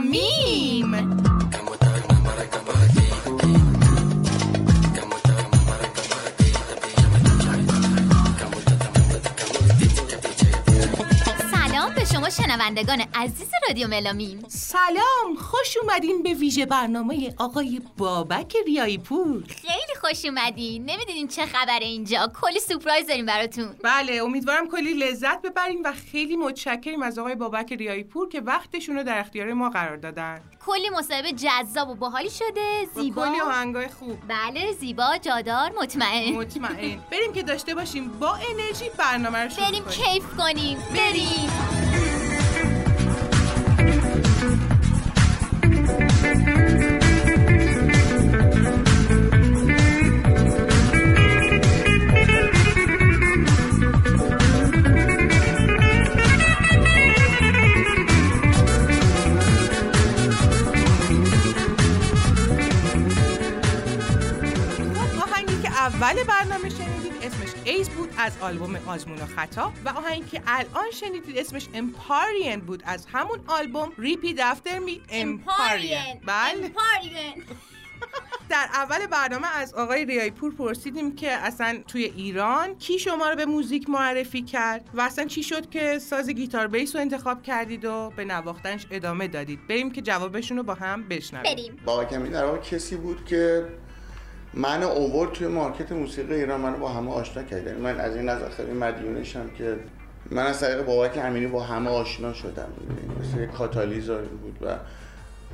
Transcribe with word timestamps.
ملامیم 0.00 1.20
سلام 11.52 11.94
به 11.94 12.04
شما 12.04 12.30
شنوندگان 12.30 13.04
عزیز 13.14 13.48
رادیو 13.68 13.88
ملامیم 13.88 14.44
سلام 14.48 15.36
خوش 15.40 15.76
اومدین 15.82 16.22
به 16.22 16.34
ویژه 16.34 16.66
برنامه 16.66 17.34
آقای 17.38 17.80
بابک 17.96 18.56
ریایی 18.66 18.98
پور 18.98 19.44
خیلی 19.48 19.89
خوش 20.10 20.24
اومدین 20.24 20.84
نمی‌دونین 20.84 21.28
چه 21.28 21.46
خبره 21.46 21.84
اینجا. 21.84 22.32
کلی 22.40 22.60
سورپرایز 22.60 23.06
داریم 23.06 23.26
براتون. 23.26 23.76
بله 23.82 24.12
امیدوارم 24.12 24.68
کلی 24.68 24.94
لذت 24.94 25.42
ببریم 25.42 25.82
و 25.84 25.92
خیلی 25.92 26.36
متشکریم 26.36 27.02
از 27.02 27.18
آقای 27.18 27.34
بابک 27.34 27.72
ریایی 27.72 28.04
پور 28.04 28.28
که 28.28 28.40
وقتشون 28.40 28.96
رو 28.96 29.02
در 29.02 29.18
اختیار 29.18 29.52
ما 29.52 29.70
قرار 29.70 29.96
دادن. 29.96 30.40
کلی 30.66 30.90
مصاحبه 30.90 31.32
جذاب 31.32 31.88
و 31.88 31.94
باحالی 31.94 32.30
شده. 32.30 32.88
با 32.94 33.02
زیبا. 33.02 33.28
کلی 33.28 33.40
آهنگای 33.40 33.88
خوب. 33.88 34.18
بله 34.28 34.72
زیبا 34.72 35.16
جادار 35.22 35.72
مطمئن. 35.80 36.32
مطمئن. 36.32 37.00
بریم 37.10 37.32
که 37.32 37.42
داشته 37.42 37.74
باشیم. 37.74 38.08
با 38.08 38.34
انرژی 38.34 38.90
برنامه 38.96 39.38
رو 39.38 39.50
شروع 39.50 39.68
بریم. 39.68 39.84
کیف 39.84 40.24
کنیم. 40.36 40.78
بریم. 40.78 41.79
اول 66.00 66.24
برنامه 66.24 66.68
شنیدید 66.68 67.12
اسمش 67.22 67.48
Ease 67.64 67.88
بود 67.88 68.14
از 68.18 68.32
آلبوم 68.40 68.76
آزمون 68.86 69.18
و 69.18 69.26
خطا 69.26 69.72
و 69.84 69.88
آهنگی 69.88 70.24
که 70.30 70.42
الان 70.46 70.90
شنیدید 70.92 71.38
اسمش 71.38 71.68
امپارین 71.74 72.60
بود 72.60 72.82
از 72.86 73.06
همون 73.12 73.40
آلبوم 73.46 73.92
Repeat 73.98 74.40
After 74.40 74.78
Me 74.78 75.00
امپارین 75.10 76.20
بله. 76.26 76.64
امپارین 76.64 77.44
در 78.48 78.68
اول 78.72 79.06
برنامه 79.06 79.46
از 79.56 79.74
آقای 79.74 80.04
ریاحی 80.04 80.30
پور 80.30 80.54
پرسیدیم 80.54 81.14
که 81.14 81.32
اصلا 81.32 81.78
توی 81.88 82.04
ایران 82.04 82.78
کی 82.78 82.98
شما 82.98 83.30
رو 83.30 83.36
به 83.36 83.46
موزیک 83.46 83.90
معرفی 83.90 84.42
کرد 84.42 84.90
و 84.94 85.00
اصلا 85.00 85.24
چی 85.24 85.42
شد 85.42 85.70
که 85.70 85.98
ساز 85.98 86.30
گیتار 86.30 86.66
بیس 86.66 86.94
رو 86.94 87.00
انتخاب 87.00 87.42
کردید 87.42 87.84
و 87.84 88.12
به 88.16 88.24
نواختنش 88.24 88.86
ادامه 88.90 89.28
دادید؟ 89.28 89.66
بریم 89.68 89.90
که 89.90 90.02
جوابشون 90.02 90.56
رو 90.56 90.62
با 90.62 90.74
هم 90.74 91.08
بشنویم. 91.08 91.54
بریم. 91.54 91.76
بابا 91.84 92.04
کمی 92.04 92.28
در 92.28 92.44
واقع 92.44 92.58
کسی 92.58 92.96
بود 92.96 93.24
که 93.24 93.68
من 94.54 94.82
اوورد 94.82 95.32
توی 95.32 95.46
مارکت 95.46 95.92
موسیقی 95.92 96.34
ایران 96.34 96.60
منو 96.60 96.76
با 96.76 96.88
همه 96.88 97.12
آشنا 97.12 97.42
کرد 97.42 97.66
یعنی 97.66 97.80
من 97.80 98.00
از 98.00 98.16
این 98.16 98.28
نظر 98.28 98.48
خیلی 98.48 98.72
مدیونشم 98.72 99.50
که 99.58 99.76
من 100.30 100.46
از 100.46 100.60
طریق 100.60 100.82
بابک 100.82 101.18
امینی 101.18 101.46
با 101.46 101.62
همه 101.62 101.90
آشنا 101.90 102.32
شدم؟ 102.32 102.68
مثل 103.20 103.46
کاتالیزور 103.46 104.20
بود 104.20 104.58
و 104.62 104.76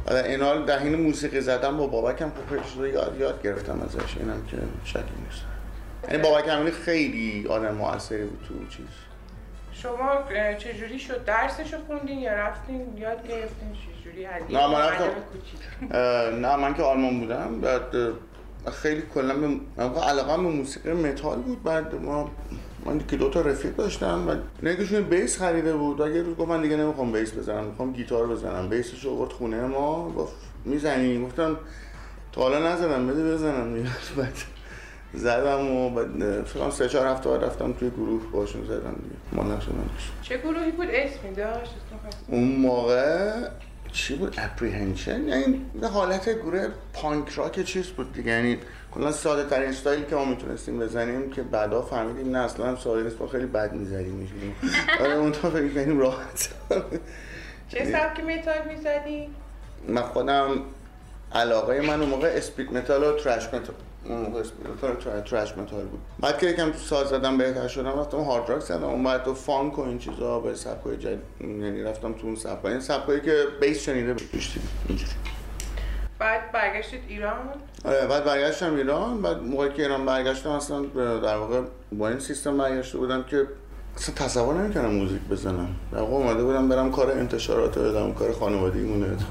و 0.07 0.11
در 0.11 0.25
این 0.25 0.43
حال 0.43 0.65
در 0.65 0.79
حین 0.79 0.95
موسیقی 0.95 1.41
زدن 1.41 1.77
با 1.77 1.87
بابک 1.87 2.23
هم 2.23 2.31
خوب 2.31 2.49
خیلی 2.49 2.71
چیزا 2.73 2.87
یاد 2.87 3.17
یاد 3.21 3.43
گرفتم 3.43 3.81
ازش. 3.81 4.17
اینم 4.17 4.47
که 4.51 4.57
شکی 4.85 4.99
نیست. 4.99 5.43
یعنی 6.09 6.23
بابک 6.23 6.49
امینی 6.49 6.71
خیلی 6.71 7.47
آدم 7.49 7.75
موثری 7.75 8.25
بود 8.25 8.45
تو 8.49 8.55
اون 8.55 8.69
چیز. 8.69 8.87
شما 9.73 10.19
چجوری 10.59 10.99
شد؟ 10.99 11.25
درسش 11.25 11.73
رو 11.75 11.79
خوندین 11.87 12.19
یا 12.19 12.33
رفتین؟ 12.33 12.97
یاد 12.97 13.29
گرفتین؟ 13.29 13.69
چجوری 13.73 14.27
نه، 14.51 14.67
من 14.67 14.81
رفتم. 14.81 15.11
نه 16.47 16.57
من 16.57 16.75
که 16.75 16.83
آلمان 16.83 17.21
بودم. 17.21 17.61
بعد 17.61 17.83
خیلی 18.71 19.03
کلا 19.15 19.35
به 19.77 20.01
علاقه 20.01 20.37
به 20.37 20.43
موسیقی 20.43 20.93
متال 20.93 21.39
بود. 21.39 21.63
بعد 21.63 21.95
ما 21.95 22.31
من 22.85 23.07
که 23.07 23.17
دو 23.17 23.31
تا 23.31 23.41
رفیق 23.41 23.77
داشتم 23.77 24.29
و 24.63 24.67
یکیشون 24.67 25.03
بیس 25.03 25.39
خریده 25.39 25.77
بود. 25.77 26.01
و 26.01 26.09
یه 26.09 26.23
روز 26.23 26.37
گفت 26.37 26.49
من 26.49 26.63
دیگه 26.63 26.77
نمی‌خوام 26.77 27.13
بیس 27.13 27.35
بزنم 27.35 27.65
می‌خوام 27.65 27.93
گیتار 27.93 28.27
بزنم. 28.27 28.69
بیسش 28.69 29.05
رو 29.05 29.11
آورد 29.11 29.33
خونه 29.33 29.61
ما 29.61 30.11
گفت 30.11 30.35
می‌زنی؟ 30.65 31.25
گفتم 31.25 31.57
تا 32.33 32.41
حالا 32.41 32.73
نزدم 32.73 33.07
بده 33.07 33.35
بزنم. 33.35 33.75
بعد 34.17 34.33
زدم 35.15 35.71
و 35.71 35.91
بعد 35.91 36.23
اه، 36.23 36.43
فکر 36.43 36.61
کنم 36.61 36.71
سه 36.71 36.89
چهار 36.89 37.07
هفته 37.07 37.31
رفتم 37.31 37.73
توی 37.73 37.91
گروه 37.91 38.23
باشون 38.33 38.65
زدم 38.65 38.95
دیگه. 39.03 39.17
ما 39.33 39.43
نشدم 39.43 39.91
چه 40.23 40.39
گروهی 40.39 40.71
بود؟ 40.71 40.87
اسمی 40.91 41.35
داشت؟ 41.35 41.75
اون 42.29 42.49
موقع 42.49 43.49
چی 43.97 44.15
بود؟ 44.15 44.35
Apprehension 44.39 45.29
یعنی 45.29 45.67
حالت 45.93 46.29
گروه 46.29 46.69
punk 46.93 47.29
rock 47.29 47.63
چیز 47.63 47.87
بود 47.87 48.13
دیگه. 48.13 48.31
یعنی 48.31 48.59
کلا 48.93 49.13
ساده 49.13 49.51
ترین 49.51 49.69
استایلی 49.69 50.05
که 50.05 50.17
ما 50.17 50.25
می‌تونستیم 50.25 50.79
بزنیم 50.79 51.31
که 51.31 51.43
بعدا 51.43 51.83
فهمیدیم 51.83 52.37
نه 52.37 52.39
اصلا 52.39 52.67
هم 52.67 52.77
ساده 52.77 53.03
نیست 53.03 53.21
ما 53.21 53.27
خیلی 53.27 53.47
بد 53.47 53.73
می‌زدیم 53.73 54.29
آره 55.01 55.15
اون 55.15 55.33
تا 55.33 55.51
فکر 55.51 55.69
کنیم 55.69 55.99
راحت. 55.99 56.49
چه 57.69 57.85
سبک 57.85 58.21
متال 58.21 58.69
می‌زدی؟ 58.69 59.29
من 59.89 60.03
خودم 60.03 60.49
علاقه 61.33 61.81
من 61.81 62.01
اون 62.01 62.09
موقع 62.09 62.33
speed 62.37 62.73
metal 62.73 63.05
و 63.05 63.13
thrash 63.13 63.47
metal 63.47 63.77
اون 64.09 64.21
موقع 64.21 64.43
thra- 64.81 65.21
thrash 65.21 65.59
metal 65.59 65.85
بود. 65.85 66.01
بعد 66.21 66.39
که 66.39 66.47
یکم 66.47 66.71
تو 66.71 66.79
ساز 66.79 67.09
زدم 67.09 67.39
بهتر 67.39 67.69
شدم 67.69 68.01
رفتم 68.01 68.21
hard 68.21 68.51
rock 68.51 68.61
زدم. 68.61 68.85
اون 68.85 69.05
بعد 69.05 69.25
تو 69.25 69.35
فانک 69.35 69.79
و 69.79 69.83
این 69.83 69.99
چیزا 69.99 70.41
به 70.41 70.55
سبکای 70.55 70.97
جدید 70.97 71.19
یعنی 71.41 71.83
رفتم 71.83 72.13
تو 72.13 72.27
اون 72.27 72.37
سبکا 72.37 72.69
این 72.69 72.81
سبکایی 72.81 73.21
که 73.21 73.45
بیس 73.61 73.83
شنیده 73.83 74.13
بود. 74.13 74.23
اینجوری. 74.89 75.11
بعد 76.19 76.53
برگشتید 76.53 77.01
ایران؟ 77.09 77.37
آره 77.85 78.07
بعد 78.07 78.25
برگشتم 78.25 78.75
ایران. 78.75 79.23
بعد 79.23 79.43
موقعی 79.43 79.71
که 79.73 79.83
ایران 79.83 80.07
برگشتم 80.07 80.51
اصلا 80.51 80.81
در 81.19 81.37
واقع 81.37 81.61
با 81.93 82.09
این 82.09 82.19
سیستم 82.19 82.59
برگشته 82.59 82.99
بودم 82.99 83.23
که 83.23 83.47
اصلا 83.97 84.15
تصور 84.15 84.55
نمی‌کنم 84.55 84.91
موزیک 84.91 85.21
بزنم. 85.31 85.69
در 85.93 85.99
واقع 85.99 86.13
اومده 86.13 86.45
بودم 86.45 86.69
برم 86.69 86.91
کار 86.91 87.11
انتشارات 87.11 87.79
بدم 87.79 88.13
کار 88.13 88.33
خانوادگی 88.33 88.83
مونه 88.85 89.07
بدم. 89.07 89.25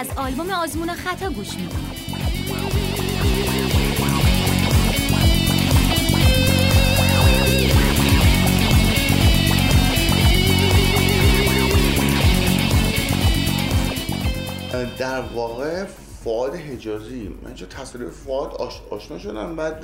از 0.00 0.10
آلبوم 0.16 0.50
آزمون 0.50 0.92
خطا 0.92 1.30
گوش 1.30 1.54
میدیم 1.54 1.68
در 14.98 15.20
واقع 15.20 15.84
فعاد 16.24 16.54
حجازی 16.54 17.36
من 17.42 17.54
چه 17.54 17.66
تصادف 17.66 18.12
فعاد 18.12 18.54
آش... 18.54 18.80
آشنا 18.90 19.18
شدم 19.18 19.56
بعد 19.56 19.80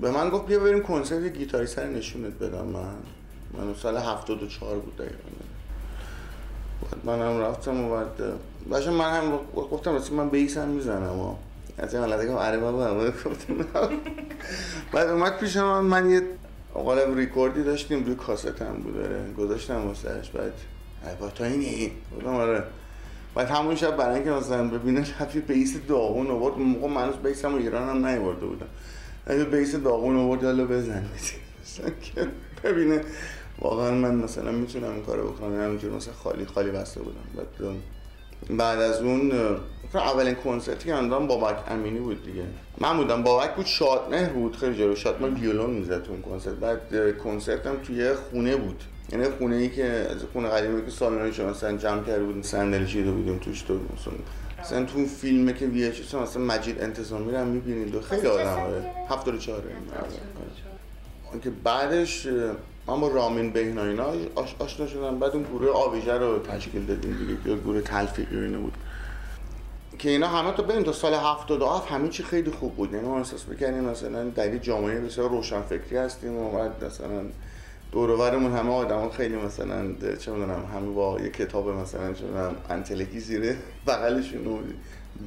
به 0.00 0.10
من 0.10 0.30
گفت 0.30 0.46
بیا 0.46 0.58
بریم 0.58 0.82
کنسرت 0.82 1.32
گیتاری 1.32 1.66
سر 1.66 1.86
نشونت 1.86 2.32
بدم 2.32 2.66
من. 2.66 2.94
من 3.52 3.74
سال 3.74 3.96
74 3.96 4.78
بود 4.78 4.96
دقیقا. 4.96 5.53
من 7.04 7.20
هم 7.20 7.40
رفتم 7.40 7.84
و 7.84 7.90
بعد 7.90 8.06
باشه 8.70 8.90
من 8.90 9.20
هم 9.20 9.38
گفتم 9.56 9.92
راستی 9.92 10.14
من 10.14 10.28
بیس 10.28 10.58
هم 10.58 10.68
می‌زنم 10.68 11.18
و 11.20 11.34
از 11.78 11.94
این 11.94 12.02
حالت 12.04 12.26
که 12.26 12.32
آره 12.32 12.58
بابا 12.58 13.06
گفتم. 13.06 13.54
بعد 14.92 15.08
اومد 15.08 15.38
پیش 15.38 15.56
من 15.56 15.80
من 15.80 16.10
یه 16.10 16.22
قالب 16.74 17.16
ریکوردی 17.16 17.62
داشتیم 17.62 18.04
روی 18.04 18.14
کاست 18.14 18.62
هم 18.62 18.74
بود 18.74 18.94
داره 18.94 19.32
گذاشتم 19.38 19.86
واسهش 19.86 20.30
بعد 20.30 20.52
با 21.20 21.28
تو 21.28 21.44
اینی؟ 21.44 21.92
گفتم 22.16 22.34
آره. 22.34 22.64
بعد 23.34 23.50
همون 23.50 23.74
شب 23.74 23.96
برای 23.96 24.14
اینکه 24.14 24.30
مثلا 24.30 24.68
ببینه 24.68 25.00
رفی 25.20 25.40
بیس 25.40 25.76
داغون 25.88 26.30
آورد 26.30 26.58
موقع 26.58 26.88
من 26.88 27.02
هنوز 27.02 27.16
بیس 27.16 27.44
هم 27.44 27.54
ایران 27.54 27.88
هم 27.88 28.06
نیورده 28.06 28.46
بودم. 28.46 28.66
بیس 29.50 29.74
داغون 29.74 30.16
آورد 30.16 30.42
یالا 30.42 30.64
بزن 30.64 31.04
ببینه 32.64 33.00
واقعا 33.58 33.90
من 33.90 34.14
مثلا 34.14 34.52
می‌تونم 34.52 34.90
این 34.90 35.02
کارو 35.02 35.28
بکنم. 35.32 35.60
همینجور 35.60 35.92
مثلا 35.92 36.14
خالی 36.14 36.46
خالی 36.46 36.70
بسته 36.70 37.00
بودم. 37.00 37.20
بعد 37.36 37.76
بعد 38.58 38.80
از 38.80 39.02
اون 39.02 39.32
اولین 39.94 40.34
کنسرتی 40.34 40.88
که 40.88 40.94
اندام 40.94 41.26
بابک 41.26 41.56
امینی 41.68 41.98
بود 41.98 42.24
دیگه. 42.24 42.42
من 42.78 42.96
بودم. 42.96 43.22
بابک 43.22 43.54
بود 43.54 43.66
شادمهر 43.66 44.28
بود. 44.28 44.56
خیلی 44.56 44.76
جلو 44.76 44.96
شادمهر 44.96 45.40
ویولون 45.40 45.70
می‌زد 45.70 46.02
تو 46.02 46.12
اون 46.12 46.22
کنسرت. 46.22 46.54
بعد 46.54 47.18
کنسرتم 47.18 47.76
توی 47.82 48.14
خونه 48.14 48.56
بود. 48.56 48.82
یعنی 49.12 49.28
خونه 49.28 49.56
ای 49.56 49.68
که 49.68 49.84
از 49.84 50.16
خونه 50.32 50.48
قدیمی 50.48 50.84
که 50.84 50.90
سالنش 50.90 51.40
مثلا 51.40 51.76
جمع 51.76 52.02
کرده 52.04 52.24
بودیم 52.24 52.42
صندلی 52.42 52.86
چیده 52.86 53.10
بودیم 53.10 53.38
توش 53.38 53.62
تو 53.62 53.74
مثلا 53.74 54.14
مثلا 54.60 54.84
تو 54.84 54.96
اون 54.96 55.06
فیلمه 55.06 55.52
که 55.52 55.66
وی 55.66 55.84
اچ 55.84 56.14
مثلا 56.14 56.42
مجید 56.42 56.80
انتظامی 56.80 57.32
رو 57.32 57.38
هم 57.38 57.46
می‌بینید. 57.46 57.94
و 57.94 58.00
خیلی 58.00 58.26
آدم 58.26 58.46
آره. 58.46 58.84
74 59.10 59.62
که 61.42 61.50
بعدش 61.50 62.28
با 62.86 63.08
رامین 63.08 63.50
بهنا 63.50 63.84
اینا 63.84 64.06
آش 64.34 64.54
آشنا 64.58 64.86
شدم. 64.86 65.18
بعد 65.18 65.32
اون 65.32 65.42
گروه 65.42 65.70
آویژه 65.70 66.18
رو 66.18 66.38
تشکیل 66.38 66.86
دادیم 66.86 67.16
دیگه. 67.16 67.36
که 67.44 67.62
گروه 67.62 67.80
تلفیقی 67.80 68.36
اینه 68.38 68.58
بود. 68.58 68.72
که 69.98 70.10
اینا 70.10 70.28
همه 70.28 70.52
تا 70.52 70.62
بریم 70.62 70.82
تا 70.82 70.92
سال 70.92 71.14
77 71.14 71.92
همه 71.92 72.08
چی 72.08 72.22
خیلی 72.22 72.50
خوب 72.50 72.76
بود. 72.76 72.92
یعنی 72.92 73.08
ما 73.08 73.18
احساس 73.18 73.48
می‌کنیم 73.48 73.84
مثلا 73.84 74.24
در 74.24 74.58
جامعه 74.58 75.00
بسیار 75.00 75.30
روشنفکری 75.30 75.96
هستیم 75.96 76.36
و 76.36 76.50
بعد 76.50 76.84
مثلا 76.84 77.24
دورورمون 77.92 78.52
همه 78.52 78.72
آدما 78.72 79.10
خیلی 79.10 79.36
مثلا 79.36 79.94
چه 80.20 80.32
می‌دونم 80.32 80.64
همه 80.74 80.90
با 80.90 81.20
یه 81.20 81.28
کتاب 81.28 81.68
مثلا 81.68 82.12
چه 82.12 82.24
می‌دونم 82.24 82.56
انتلکی 82.70 83.20
زیره 83.20 83.56
بغلشون 83.86 84.64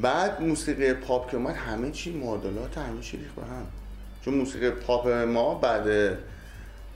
بعد 0.02 0.42
موسیقی 0.42 0.94
پاپ 0.94 1.32
که 1.32 1.38
اومد 1.38 1.56
همه 1.56 1.92
چی 1.92 2.18
معادلات 2.18 2.78
همه 2.78 3.02
چی 3.02 3.18
ریخت 3.18 3.36
به 3.36 3.42
هم. 3.42 3.66
چون 4.26 4.34
موسیقی 4.34 4.70
پاپ 4.70 5.08
ما 5.08 5.56
بعد 5.56 6.18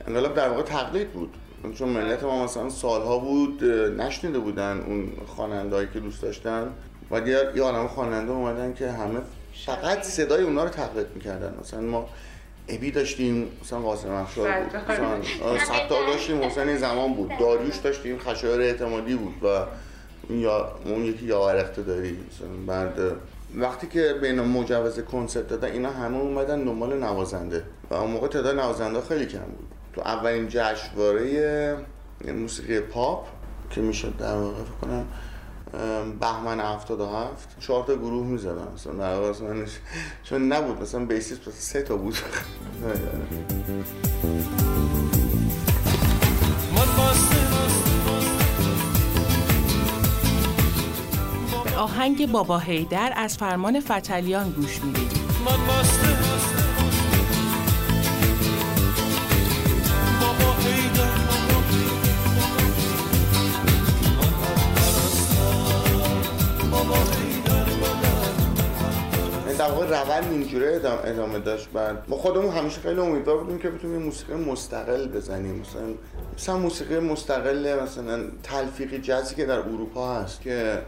انقلاب 0.08 0.36
در 0.36 0.50
واقع 0.50 0.62
تقلید 0.62 1.12
بود. 1.12 1.34
چون 1.76 1.90
ملت 1.90 2.24
ما 2.24 2.44
مثلا 2.44 2.70
سالها 2.70 3.18
بود 3.18 3.64
نشنیده 3.98 4.40
بودن 4.40 4.84
اون 4.88 5.12
خوانندهایی 5.28 5.88
که 5.94 6.00
دوست 6.00 6.22
داشتن. 6.22 6.68
و 7.12 7.28
یه 7.28 7.52
یه 7.56 7.64
عالم 7.64 7.88
خواننده 7.88 8.32
اومدن 8.32 8.74
که 8.74 8.92
همه 8.92 9.20
فقط 9.66 10.02
صدای 10.04 10.44
اونا 10.44 10.64
رو 10.64 10.70
تقلید 10.70 11.08
می‌کردن. 11.16 11.54
مثلا 11.62 11.82
ما 11.82 12.10
ابی 12.68 12.92
داشتیم 12.92 13.48
مثلا 13.62 13.80
قاسم 13.80 14.12
افشار 14.12 14.52
بود. 14.52 14.82
ستار 15.58 16.08
داشتیم 16.08 16.44
حسین 16.44 16.78
زمان 16.78 17.14
بود. 17.14 17.32
داریوش 17.40 17.76
داشتیم 17.78 18.18
خشایار 18.18 18.62
اعتمادی 18.62 19.16
بود 19.16 19.34
و 19.44 19.66
یا 20.34 20.72
اون 20.86 21.06
یکی 21.06 21.26
یاور 21.26 21.56
اقتداری 21.56 22.18
مثلا 22.32 22.66
بعد 22.68 23.00
وقتی 23.56 23.88
که 23.88 24.16
بین 24.22 24.42
مجوز 24.42 25.00
کنسرت 25.00 25.48
دادن 25.48 25.72
اینا 25.72 25.90
همه 25.90 26.18
اومدن 26.18 26.64
دنبال 26.64 27.00
نوازنده. 27.00 27.64
و 27.90 27.94
اون 27.94 28.12
موقع 28.12 28.28
تعداد 28.28 28.60
نوازنده 28.60 29.02
خیلی 29.02 29.26
کم 29.26 29.40
بود. 29.40 29.68
تو 29.94 30.02
اولین 30.02 30.48
جشنواره 30.50 31.78
موسیقی 32.34 32.80
پاپ 32.80 33.28
که 33.70 33.82
می‌شد 33.82 34.18
در 34.18 34.36
واقع 34.36 34.64
فکر 34.64 34.72
کنم 34.82 35.06
بهمن 36.20 36.60
77 36.60 37.56
چهار 37.60 37.84
تا 37.84 37.96
گروه 37.96 38.28
می‌زدن 38.28 38.68
مثلا 38.74 38.94
در 38.94 39.16
واقع 39.16 39.66
چون 40.24 40.54
نبود 40.54 40.82
مثلا 40.82 41.06
بیسیس 41.06 41.40
سه 41.52 41.82
تا 41.82 41.98
بود. 41.98 42.18
آهنگ 51.78 52.32
بابا 52.32 52.58
هیدر 52.58 53.14
از 53.16 53.38
فرمان 53.38 53.80
فتلیان 53.80 54.50
گوش 54.50 54.84
می‌دید. 54.84 55.12
واقع 69.82 70.02
روند 70.02 70.32
اینجوری 70.32 70.68
ادامه, 70.68 71.00
ادامه 71.04 71.40
داشت. 71.40 71.70
بعد 71.70 72.04
ما 72.08 72.18
خودمون 72.18 72.50
همیشه 72.50 72.82
خیلی 72.82 73.00
امیدوار 73.00 73.38
بودیم 73.38 73.60
که 73.60 73.70
بتونیم 73.70 74.02
موسیقی 74.02 74.34
مستقل 74.34 75.08
بزنیم. 75.08 75.56
مثلا 75.56 75.94
مثلا 76.38 76.58
موسیقی 76.58 77.00
مستقل 77.00 77.80
مثلا 77.84 78.24
تلفیقی 78.44 78.98
جزی 78.98 79.36
که 79.36 79.46
در 79.46 79.60
اروپا 79.60 80.16
هست 80.16 80.42
که 80.42 80.82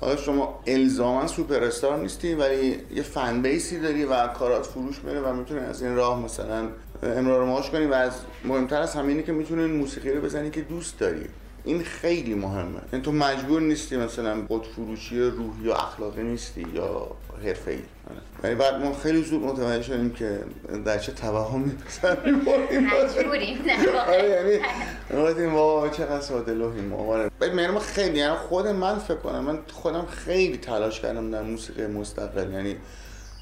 حالا 0.00 0.16
شما 0.16 0.60
الزاما 0.66 1.26
سوپر 1.26 1.64
استار 1.64 1.98
نیستی 1.98 2.34
ولی 2.34 2.80
یه 2.94 3.02
فن 3.02 3.42
بیسی 3.42 3.80
داری 3.80 4.04
و 4.04 4.26
کارات 4.26 4.66
فروش 4.66 5.04
میره 5.04 5.20
و 5.20 5.32
می‌تونی 5.32 5.60
از 5.60 5.82
این 5.82 5.96
راه 5.96 6.20
مثلا 6.20 6.68
امرار 7.02 7.44
معاش 7.44 7.70
کنی. 7.70 7.86
و 7.86 7.94
از 7.94 8.12
مهمتر 8.44 8.80
از 8.82 8.94
همینه 8.94 9.22
که 9.22 9.32
می‌تونی 9.32 9.66
موسیقی 9.66 10.10
رو 10.10 10.20
بزنی 10.20 10.50
که 10.50 10.60
دوست 10.60 10.98
داری. 10.98 11.26
این 11.66 11.82
خیلی 11.82 12.34
مهمه. 12.34 12.80
یعنی 12.92 13.04
تو 13.04 13.12
مجبور 13.12 13.60
نیستی 13.60 13.96
مثلا 13.96 14.40
بود 14.40 14.66
فروشی 14.66 15.20
روحی 15.20 15.64
یا 15.64 15.74
اخلاقی 15.74 16.22
نیستی 16.22 16.66
یا 16.74 17.06
حرفه 17.44 17.70
ای 17.70 17.78
ولی 18.42 18.54
بعد 18.54 18.74
ما 18.74 18.92
خیلی 18.92 19.22
زود 19.22 19.42
متوجه 19.42 19.82
شدیم 19.82 20.10
که 20.10 20.40
در 20.84 20.98
چه 20.98 21.12
توهمی 21.12 21.70
پسر 21.70 22.30
میباریم 22.30 22.86
مجبوریم 22.86 23.64
یعنی 23.66 24.60
گفتیم 25.14 25.52
بابا 25.52 25.88
چقدر 25.88 26.20
ساده 26.20 26.54
لوحیم 26.54 26.84
ما 26.84 27.28
من 27.40 27.66
ما 27.66 27.80
خیلی 27.80 28.18
یعنی 28.18 28.36
خود 28.36 28.66
من 28.66 28.98
فکر 28.98 29.16
کنم 29.16 29.44
من 29.44 29.58
خودم 29.72 30.06
خیلی 30.06 30.58
تلاش 30.58 31.00
کردم 31.00 31.30
در 31.30 31.42
موسیقی 31.42 31.86
مستقل. 31.86 32.52
یعنی 32.52 32.76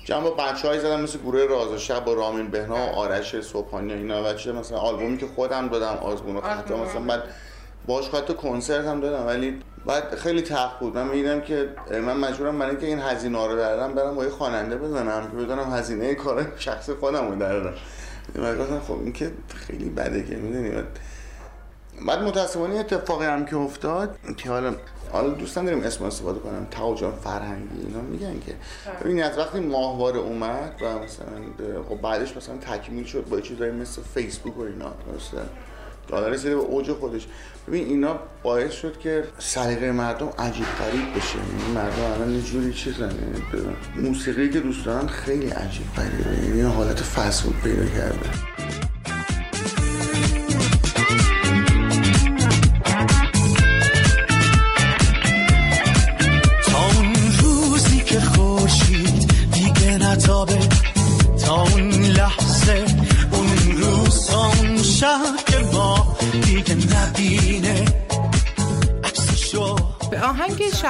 جمع 0.04 0.30
بچه 0.30 0.68
های 0.68 0.80
زدم 0.80 1.00
مثل 1.00 1.18
گروه 1.18 1.44
راز 1.44 1.68
و 1.68 1.78
شب 1.78 2.04
با 2.04 2.12
رامین 2.12 2.48
بهنا 2.48 2.76
و 2.76 2.94
آرش 2.94 3.40
صبحانی 3.40 3.92
اینا. 3.92 4.24
و 4.24 4.32
چه 4.32 4.52
مثلا 4.52 4.78
آلبومی 4.78 5.18
که 5.18 5.26
خودم 5.26 5.68
دادم 5.68 5.98
آزمون 6.02 6.36
و 6.36 6.40
خطا 6.40 6.84
مثلا 6.84 7.00
بعد 7.00 7.22
باش 7.86 8.08
حتی 8.08 8.34
کنسرت 8.34 8.84
هم 8.84 9.00
دادم 9.00 9.26
ولی 9.26 9.60
بعد 9.86 10.14
خیلی 10.14 10.42
تخت 10.42 10.80
بود. 10.80 10.94
من 10.94 11.08
می‌دیدم 11.08 11.40
که 11.40 11.68
من 11.90 12.16
مجبورم 12.16 12.58
برای 12.58 12.70
اینکه 12.70 12.86
این 12.86 12.98
هزینه 12.98 13.46
رو 13.46 13.56
دردم 13.56 13.94
برم 13.94 14.14
با 14.14 14.24
یه 14.24 14.30
خواننده 14.30 14.76
بزنم 14.76 15.30
که 15.30 15.36
بدونم 15.36 15.72
هزینه 15.72 16.14
کار 16.14 16.52
شخص 16.56 16.90
خودم 16.90 17.28
رو 17.28 17.34
دردم 17.34 17.74
من 18.34 18.58
گفتم 18.58 18.80
خب 18.80 18.92
این 18.92 19.12
که 19.12 19.30
خیلی 19.54 19.88
بده 19.88 20.24
که 20.24 20.36
می‌دونی؟ 20.36 20.82
بعد 22.06 22.22
متاسفانه 22.22 22.74
اتفاقی 22.74 23.26
هم 23.26 23.44
که 23.44 23.56
افتاد 23.56 24.16
که 24.36 24.48
حالا 24.48 24.74
حالا 25.12 25.28
دوستان 25.28 25.64
داریم 25.64 25.82
اسم 25.82 26.04
استفاده 26.04 26.38
کنم. 26.38 26.66
تاوجان 26.70 27.12
فرهنگی 27.12 27.86
اینا 27.86 28.00
میگن 28.00 28.40
که 28.46 28.54
ببینی 29.00 29.22
از 29.22 29.38
وقتی 29.38 29.60
ماهواره 29.60 30.18
اومد 30.18 30.74
و 30.82 30.98
مثلا 30.98 31.26
خب 31.88 32.00
بعدش 32.00 32.36
مثلا 32.36 32.56
تکمیل 32.56 33.04
شد 33.04 33.24
با 33.30 33.40
چیزایی 33.40 33.72
مثل 33.72 34.02
فیسبوک 34.02 34.58
و 34.58 34.60
اینا 34.60 34.92
مثلا 35.16 35.42
حالا 36.10 36.28
رسیده 36.28 36.56
به 36.56 36.62
اوج 36.62 36.92
خودش. 36.92 37.26
ببین 37.68 37.88
اینا 37.88 38.18
باعث 38.42 38.72
شد 38.72 38.98
که 38.98 39.24
سلیقه 39.38 39.92
مردم 39.92 40.28
عجیب 40.38 40.66
غریب 40.78 41.16
بشه. 41.16 41.38
یعنی 41.38 41.74
مردم 41.74 42.02
الان 42.14 42.34
یه 42.34 42.42
جوری 42.42 42.72
چیزن 42.72 43.12
موسیقی 43.96 44.50
که 44.50 44.60
دوست 44.60 44.86
دارن 44.86 45.06
خیلی 45.06 45.46
عجیب 45.46 45.86
غریبه 45.96 46.46
یعنی 46.46 46.60
حالت 46.60 47.00
فسود 47.00 47.54
پیدا 47.62 47.84
کرده. 47.84 48.30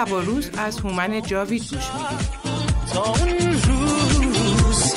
شب 0.04 0.12
و 0.12 0.20
روز 0.20 0.50
از 0.58 0.78
هومن 0.80 1.22
جاوید 1.22 1.62
گوش 1.62 1.72
می‌دید 1.72 2.28
تا 2.92 3.02
اون 3.02 3.38
روز 3.62 4.94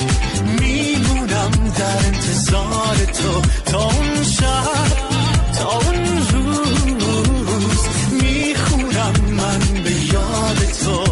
میمونم 0.60 1.72
در 1.78 2.06
انتظار 2.06 2.96
تو. 2.96 3.40
تا 3.72 3.84
اون 3.84 4.22
شب 4.22 4.86
تا 5.58 5.78
اون 5.78 6.06
روز 6.32 7.88
می‌خونم 8.22 9.12
من 9.36 9.82
به 9.84 9.90
یاد 9.90 10.56
تو. 10.84 11.04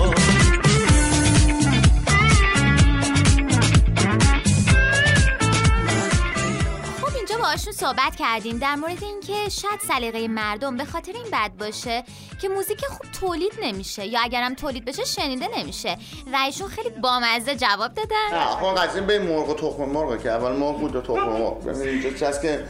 خب 7.00 7.16
اینجا 7.16 7.38
باهاشون 7.38 7.72
صحبت 7.72 8.16
کردیم 8.18 8.58
در 8.58 8.74
مورد 8.74 9.04
اینکه 9.04 9.48
شاید 9.48 9.80
سلیقه 9.88 10.28
مردم 10.28 10.76
به 10.76 10.84
خاطر 10.84 11.12
این 11.12 11.26
بد 11.32 11.50
باشه 11.58 12.04
که 12.40 12.48
موزیک 12.48 12.84
خوب 12.86 13.06
تولید 13.20 13.52
نمیشه 13.62 14.06
یا 14.06 14.20
اگرم 14.24 14.54
تولید 14.54 14.84
بشه 14.84 15.04
شنیده 15.04 15.46
نمیشه 15.58 15.96
و 16.32 16.36
ایشون 16.46 16.68
خیلی 16.68 16.90
بامزه 16.90 17.56
جواب 17.56 17.94
دادن. 17.94 18.38
آقا 18.38 18.74
قضیه 18.74 19.02
به 19.02 19.18
مرغ 19.18 19.48
و 19.48 19.54
تخم 19.54 19.84
مرغه 19.84 20.18
که 20.18 20.30
اول 20.30 20.52
مرغ 20.52 20.78
بود 20.78 20.96
و 20.96 21.00
تخم 21.00 21.28
مرغ. 21.28 21.64
ببین 21.64 21.88
اینجا 21.88 22.28
هست 22.28 22.42
که 22.42 22.64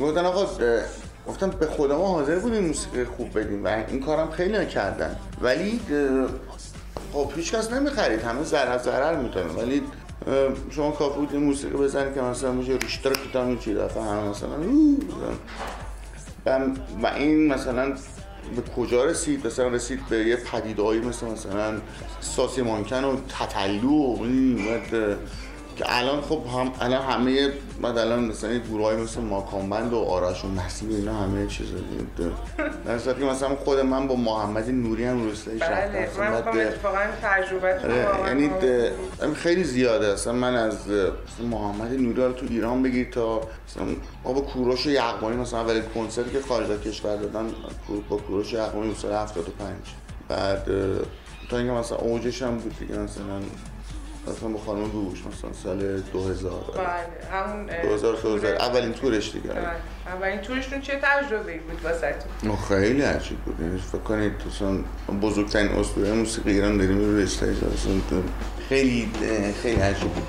گفتن 0.00 0.24
آقا 0.24 0.46
گفتم 1.28 1.50
به 1.50 1.66
خدا 1.66 1.98
ما 1.98 2.08
حاضر 2.08 2.38
بودیم 2.38 2.66
موسیقی 2.66 3.04
خوب 3.04 3.38
بدیم 3.38 3.64
و 3.64 3.68
این 3.88 4.00
کارم 4.00 4.30
خیلی 4.30 4.66
کردن 4.66 5.16
ولی 5.40 5.80
خب 7.12 7.30
هیچ 7.36 7.54
کس 7.54 7.72
نمی‌خرید. 7.72 8.22
همه 8.22 8.42
ضرر 8.42 8.78
ضرر 8.78 9.16
می‌تونن 9.16 9.46
ولی 9.46 9.82
شما 10.70 10.90
کافی 10.90 11.20
بود 11.20 11.36
موسیقی 11.36 11.76
بزنید 11.76 12.14
که 12.14 12.20
مثلا 12.20 12.52
میشه 12.52 12.72
ریشتر 12.72 13.12
کتاب 13.12 13.60
چی 13.60 13.74
دفعه 13.74 14.02
همه 14.02 14.28
مثلا. 14.28 14.50
و 17.02 17.06
این 17.06 17.52
مثلا 17.52 17.96
به 18.56 18.62
کجا 18.76 19.04
رسید؟ 19.04 19.46
مثلا 19.46 19.68
رسید 19.68 20.00
به 20.08 20.16
یه 20.16 20.36
پدیدهایی 20.36 21.00
مثل 21.00 21.26
مثلا 21.26 21.80
ساسی 22.20 22.62
مانکن 22.62 23.04
و 23.04 23.16
تتلو 23.28 23.88
و 23.88 24.24
که 25.78 25.84
الان 25.88 26.20
خب 26.20 26.42
هم 26.54 26.72
الان 26.80 27.02
همه 27.02 27.52
بعد 27.82 27.98
الان 27.98 28.24
مثلا 28.24 28.58
گروه 28.58 28.96
مثل 28.96 29.20
ماکامبند 29.20 29.92
و 29.92 29.98
آرش 29.98 30.44
و 30.44 30.48
مسیح 30.48 30.88
اینا 30.90 31.14
همه 31.14 31.46
چیز 31.46 31.66
در 32.86 32.98
صورتی 32.98 33.20
که 33.20 33.26
مثلا 33.26 33.56
خود 33.56 33.78
من 33.78 34.06
با 34.06 34.16
محمد 34.16 34.70
نوری 34.70 35.04
هم 35.04 35.22
روستایی 35.22 35.58
بله 35.58 35.72
رفتم. 35.72 36.20
من 36.20 36.36
می‌خوام 36.36 36.58
اتفاقا 36.58 36.98
تجربه 37.22 37.80
آره، 37.80 38.28
یعنی 38.28 38.50
خیلی 39.34 39.64
زیاده. 39.64 40.06
اصلا 40.06 40.32
من 40.32 40.54
از 40.54 40.88
مثلا 40.88 41.46
محمد 41.50 41.92
نوری 41.92 42.22
رو 42.22 42.32
تو 42.32 42.46
ایران 42.50 42.82
بگیر 42.82 43.10
تا 43.10 43.40
مثلا 43.68 43.86
با 44.24 44.40
کوروش 44.40 44.86
یغمانی 44.86 45.36
مثلا 45.36 45.60
اولین 45.60 45.82
کنسرتی 45.94 46.30
که 46.30 46.40
خارج 46.40 46.70
از 46.70 46.80
کشور 46.80 47.16
دادن 47.16 47.46
با 48.08 48.16
کوروش 48.16 48.52
یغمانی 48.52 48.86
اون 48.86 48.94
سال 48.94 49.12
75 49.12 49.74
بعد 50.28 50.66
تا 51.50 51.56
اینکه 51.58 51.72
مثلا 51.72 51.98
اوجش 51.98 52.42
هم 52.42 52.58
بود 52.58 52.78
دیگه 52.78 52.98
مثلا 52.98 53.40
مثلا 54.30 54.48
با 54.48 54.58
خانم 54.58 54.88
گوش 54.88 55.18
مثلا 55.18 55.52
سال 55.64 56.00
2000 56.00 56.52
بله 56.76 56.86
همون 57.32 57.70
اه، 57.70 57.82
2000 57.82 58.12
2000 58.12 58.38
تور- 58.38 58.62
اولین 58.62 58.92
تورش 58.92 59.32
دیگه. 59.32 59.48
بله. 59.48 59.66
اولین 60.06 60.38
تورشون 60.40 60.80
چه 60.80 60.92
تجربه 61.02 61.58
بود 61.58 61.84
واسه 61.84 62.14
نه، 62.42 62.56
خیلی 62.56 63.02
عجیب 63.02 63.38
بود. 63.38 63.60
یعنی 63.60 63.78
فکر 63.78 63.98
کنید 63.98 64.32
مثلا 64.46 64.78
بزرگترین 65.20 65.68
اسطوره 65.72 66.12
موسیقی 66.12 66.50
ایران 66.50 66.78
داریم 66.78 66.98
رو 66.98 67.22
استیج 67.22 67.56
خیلی 68.68 69.10
خیلی 69.62 69.80
عجیب 69.80 70.08
بود. 70.10 70.26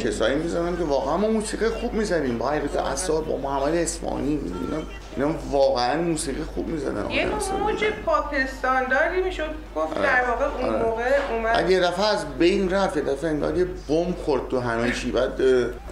کسایی 0.00 0.36
می‌زنم 0.36 0.76
که 0.76 0.84
واقعا 0.84 1.16
ما 1.16 1.28
موسیقی 1.28 1.68
خوب 1.68 1.92
می‌زنیم. 1.92 2.38
با 2.38 2.50
حیرت 2.50 2.76
اثار 2.76 3.22
با 3.22 3.36
محمد 3.36 3.74
اسمانی 3.74 4.28
اینا 4.28 4.82
اینا 5.16 5.38
واقعا 5.50 6.02
موسیقی 6.02 6.42
خوب 6.54 6.68
می‌زنن. 6.68 7.10
یه 7.10 7.26
موج 7.26 7.84
پاپ 8.06 8.24
استانداردی 8.32 9.22
می‌شد؟ 9.22 9.50
گفت 9.76 10.02
در 10.02 10.24
واقع 10.30 10.44
اون 10.44 10.74
آره. 10.74 10.82
موقع 10.82 11.10
اومد. 11.30 11.70
یه 11.70 11.80
دفعه 11.80 12.06
از 12.06 12.24
بین 12.38 12.70
رفت 12.70 12.96
یه 12.96 13.02
دفعه 13.02 13.30
انگار 13.30 13.58
یه 13.58 13.64
بم 13.64 14.12
خورد 14.24 14.48
تو 14.48 14.60
همه 14.60 14.92
چی. 14.92 15.10
بعد 15.10 15.42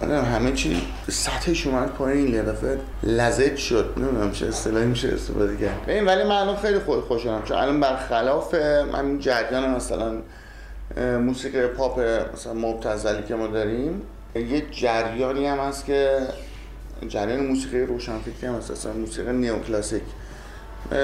نمی‌دونم 0.01 0.25
همه 0.25 0.53
چی 0.53 0.87
سطحش 1.09 1.67
اومد 1.67 1.89
پایین. 1.89 2.33
یه 2.33 2.41
دفعه 2.41 2.77
لزج 3.03 3.55
شد. 3.55 3.93
نمی‌دونم 3.97 4.31
چه 4.31 4.47
اصطلاحی 4.47 4.85
میشه 4.85 5.07
استفاده 5.07 5.57
کرد. 5.57 5.85
ببین 5.87 6.05
ولی 6.05 6.23
من 6.23 6.35
الان 6.35 6.55
خیلی 6.55 6.79
خود 6.79 7.01
خوشحالم. 7.01 7.43
چون 7.43 7.57
الان 7.57 7.79
برخلاف 7.79 8.53
همین 8.93 9.19
جریان 9.19 9.69
مثلا 9.69 10.13
موسیقی 10.99 11.67
پاپ 11.67 11.99
مثلا 12.33 12.53
مبتذلی 12.53 13.23
که 13.23 13.35
ما 13.35 13.47
داریم 13.47 14.01
یه 14.35 14.63
جریانی 14.71 15.47
هم 15.47 15.57
هست 15.57 15.85
که 15.85 16.19
جریان 17.07 17.45
موسیقی 17.45 17.81
روشنفکری 17.81 18.47
هم 18.47 18.55
هست 18.55 18.71
اصلا 18.71 18.93
موسیقی 18.93 19.31
نیوکلاسیک 19.31 20.03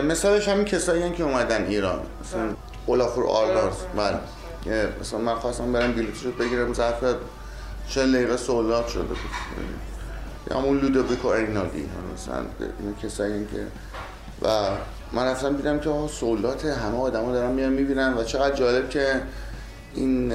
مثالش 0.07 0.47
همین 0.47 0.65
کسایی 0.65 1.03
هن 1.03 1.13
که 1.13 1.23
اومدن 1.23 1.65
ایران. 1.65 1.99
مثلا 2.23 2.49
اولافور 2.85 3.27
آردارز 3.27 3.75
بله. 3.97 4.17
که 4.63 4.89
مثلا 5.01 5.19
من 5.19 5.35
خواستم 5.35 5.71
برم 5.71 5.91
بلیطش 5.91 6.23
رو 6.23 6.31
بگیرم 6.31 6.73
ظرف 6.73 7.03
40 7.89 8.13
دقیقه 8.13 8.37
سولات 8.37 8.87
شده 8.87 9.03
بود. 9.03 9.17
یا 10.51 10.57
همون 10.57 10.79
لودویکو 10.79 11.27
اینادی. 11.27 11.89
مثلا 12.13 12.35
این 12.79 12.95
کسایی 13.03 13.45
که 13.45 13.67
و 14.41 14.69
من 15.13 15.25
رفتم 15.25 15.55
دیدم 15.55 15.79
که 15.79 15.89
سولات 16.11 16.65
همه 16.65 16.97
آدما 16.97 17.31
دارن 17.31 17.51
میان 17.51 17.73
می‌بینن 17.73 18.13
و 18.13 18.23
چقدر 18.23 18.55
جالب 18.55 18.89
که 18.89 19.21
این 19.95 20.33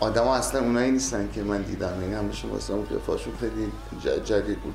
آدما 0.00 0.36
اصلا 0.36 0.60
اونایی 0.60 0.90
نیستن 0.90 1.28
که 1.34 1.42
من 1.42 1.62
دیدم. 1.62 1.92
یعنی 2.02 2.14
همیشه 2.14 2.48
واسه 2.48 2.72
اون 2.72 2.84
قیافه‌شون 2.84 3.32
خیلی 3.40 3.72
جدید 4.24 4.58
بود. 4.58 4.74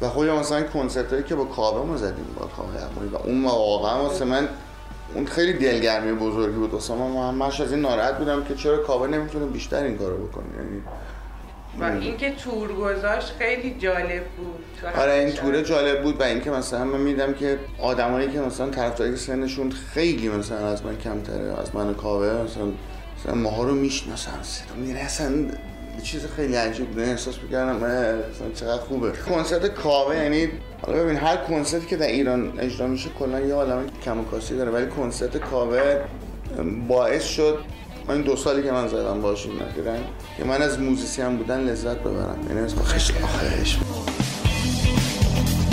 و 0.00 0.08
خود 0.08 0.28
مثلا 0.28 0.62
کنسرت 0.62 1.10
هایی 1.10 1.22
که 1.22 1.34
با 1.34 1.44
کاوه 1.44 1.86
ما 1.86 1.96
زدیم 1.96 2.26
با 2.40 2.46
کاوه 2.46 2.78
عمویی. 2.78 3.10
و 3.10 3.16
اون 3.16 3.44
واقعا 3.44 4.02
واسه 4.02 4.24
من 4.24 4.48
اون 5.14 5.26
خیلی 5.26 5.52
دلگرمی 5.52 6.12
بزرگی 6.12 6.56
بود. 6.56 6.72
واسه 6.72 6.94
من 6.94 7.28
همش 7.28 7.60
از 7.60 7.72
این 7.72 7.80
ناراحت 7.80 8.18
بودم 8.18 8.44
که 8.44 8.54
چرا 8.54 8.78
کاوه 8.78 9.06
نمی‌تونه 9.06 9.46
بیشتر 9.46 9.82
این 9.82 9.98
کارو 9.98 10.26
بکنه. 10.26 10.44
یعنی 10.56 10.82
و 11.80 11.84
اینکه 12.02 12.30
تور 12.30 12.72
گذاشت 12.72 13.32
خیلی 13.38 13.76
جالب 13.78 14.24
بود. 14.24 14.64
آره 14.96 15.12
این 15.12 15.32
توره 15.32 15.62
جالب 15.62 16.02
بود 16.02 16.20
و 16.20 16.22
اینکه 16.22 16.50
مثلا 16.50 16.84
من 16.84 17.00
میدم 17.00 17.32
که 17.34 17.58
آدمایی 17.78 18.28
که 18.28 18.40
مثلا 18.40 18.70
طرفداری 18.70 19.10
که 19.10 19.16
سنشون 19.16 19.70
خیلی 19.70 20.28
مثلا 20.28 20.68
از 20.68 20.84
من 20.84 20.96
کمتره 20.96 21.60
از 21.60 21.74
من 21.74 21.94
کاوه 21.94 22.26
مثلا 22.26 22.64
مثلا 23.20 23.34
ماها 23.34 23.62
رو 23.62 23.74
می‌شناسن 23.74 24.42
صدا 24.42 24.74
میره 24.76 25.00
اصلا 25.00 25.32
چیز 26.02 26.26
خیلی 26.36 26.54
عجیب 26.54 26.90
بود 26.90 26.98
احساس 26.98 27.34
می‌کردم 27.42 27.76
مثلا 27.76 28.50
چقدر 28.54 28.82
خوبه. 28.82 29.12
کنسرت 29.12 29.66
کاوه 29.66 30.16
یعنی 30.16 30.48
حالا 30.82 30.98
ببین 31.04 31.16
هر 31.16 31.36
کنسرتی 31.36 31.86
که 31.86 31.96
در 31.96 32.06
ایران 32.06 32.58
اجرا 32.58 32.86
میشه 32.86 33.08
کلا 33.18 33.40
یه 33.40 33.54
عالمه 33.54 33.82
کم 34.04 34.20
و 34.20 34.24
کاسی 34.24 34.56
داره 34.56 34.70
ولی 34.70 34.86
کنسرت 34.86 35.36
کاوه 35.36 36.00
باعث 36.88 37.24
شد 37.24 37.58
من 38.08 38.14
این 38.14 38.24
دو 38.24 38.36
سالی 38.36 38.62
که 38.62 38.72
من 38.72 38.88
زدم 38.88 39.22
باشون 39.22 39.52
نگیرن 39.52 39.98
که 40.36 40.44
من 40.44 40.62
از 40.62 40.80
موزیسین 40.80 41.36
بودن 41.36 41.60
لذت 41.60 41.96
ببرم. 41.96 42.38
یعنی 42.48 42.60
اسم 42.60 42.82
خش 42.82 43.10
آخرش. 43.10 43.78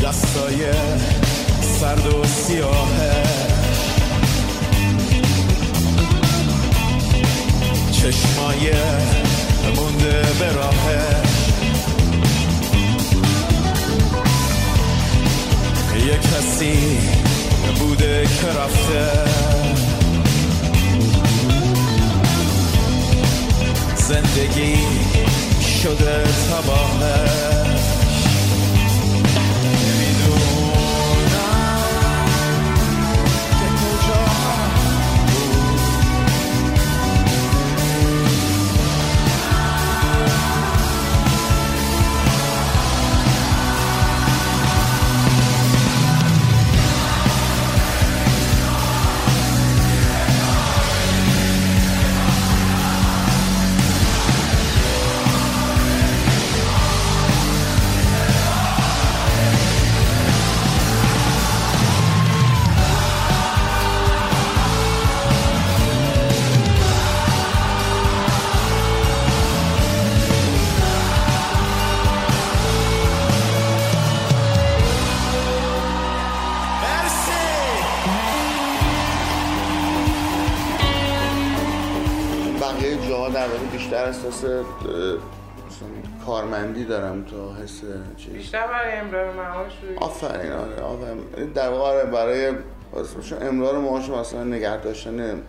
دستای 0.04 0.72
سرد 1.62 2.14
و 2.14 2.24
سیاهه. 2.24 3.55
چشمای 8.06 8.72
مونده 9.76 10.22
به 10.40 10.52
راهه. 10.54 11.24
یه 16.08 16.18
کسی 16.18 17.00
بوده 17.80 18.24
که 18.42 18.48
رفته. 18.48 19.12
زندگی 23.96 24.78
شده 25.84 26.24
تباهه 26.24 27.65
مثلا 84.44 86.26
کارمندی 86.26 86.86
دارم 86.86 87.24
تا 87.24 87.56
حس 87.56 87.82
چیز. 88.18 88.34
بیشتر 88.34 88.68
برای 88.68 88.98
امرار 88.98 89.34
معاش 89.34 89.74
آفرین 89.96 90.52
آره 90.52 90.82
آفرین. 90.82 91.52
در 91.56 91.70
واقع 91.70 92.06
برای 92.06 92.54
امرار 93.42 93.80
معاش 93.80 94.10
مثلا 94.10 94.44
نگه 94.44 94.78
داشتن 94.78 95.42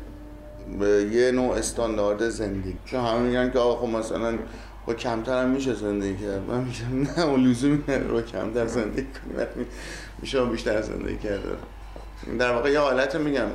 به 0.79 0.87
یه 0.87 1.33
نوع 1.33 1.55
استاندارد 1.57 2.29
زندگی. 2.29 2.77
چون 2.85 3.01
همه 3.01 3.19
میگن 3.19 3.51
که 3.51 3.59
آقا 3.59 3.87
خب 3.87 3.93
مثلا 3.93 4.39
با 4.87 4.95
کمتر 4.95 5.43
هم 5.43 5.51
میشه 5.51 5.75
زندگی 5.75 6.25
کرد. 6.25 6.43
من 6.49 6.59
میگم 6.59 7.11
نه 7.11 7.27
اون 7.27 7.47
لزومی 7.47 7.83
نداره. 7.89 8.13
با 8.13 8.23
کمتر 8.23 8.67
زندگی 8.67 9.07
کنی 9.07 9.67
میشه 10.19 10.45
بیشتر 10.45 10.83
زندگی 10.83 11.17
کرد. 11.17 11.41
در 12.39 12.53
واقع 12.53 12.71
یه 12.71 12.81
حالت 12.81 13.15
میگم 13.15 13.47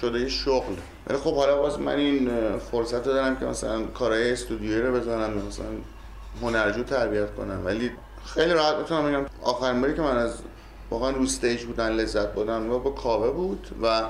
شده 0.00 0.20
یه 0.20 0.28
شغل. 0.28 0.74
ولی 1.06 1.18
خب 1.18 1.36
حالا 1.36 1.56
باز 1.56 1.80
من 1.80 1.96
این 1.96 2.30
فرصت 2.58 3.06
رو 3.06 3.12
دارم 3.12 3.36
که 3.36 3.44
مثلا 3.44 3.84
کارهای 3.84 4.32
استودیویی 4.32 4.80
رو 4.80 5.00
بزنم 5.00 5.30
مثلا 5.48 5.66
هنرجو 6.42 6.82
تربیت 6.82 7.34
کنم. 7.34 7.62
ولی 7.64 7.90
خیلی 8.24 8.52
راحت 8.52 8.76
می‌تونم 8.76 9.06
بگم 9.08 9.26
آخرین 9.42 9.80
باری 9.80 9.94
که 9.94 10.02
من 10.02 10.16
از 10.16 10.34
واقعا 10.90 11.10
رو 11.10 11.22
استیج 11.22 11.64
بودن 11.64 11.92
لذت 11.92 12.26
بردم 12.28 12.70
و 12.70 12.78
با 12.78 12.90
کاوه 12.90 13.30
بود 13.30 13.68
و 13.82 14.02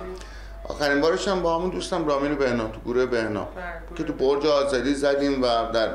آخرین 0.68 1.00
بارش 1.00 1.28
هم 1.28 1.42
با 1.42 1.58
همون 1.58 1.70
دوستم 1.70 2.06
رامین 2.08 2.34
بهنا 2.34 2.68
تو 2.68 2.80
گروه 2.80 3.06
بهنا 3.06 3.48
که 3.94 4.04
تو 4.04 4.12
برج 4.12 4.46
آزادی 4.46 4.94
زدیم 4.94 5.42
و 5.42 5.46
در 5.72 5.90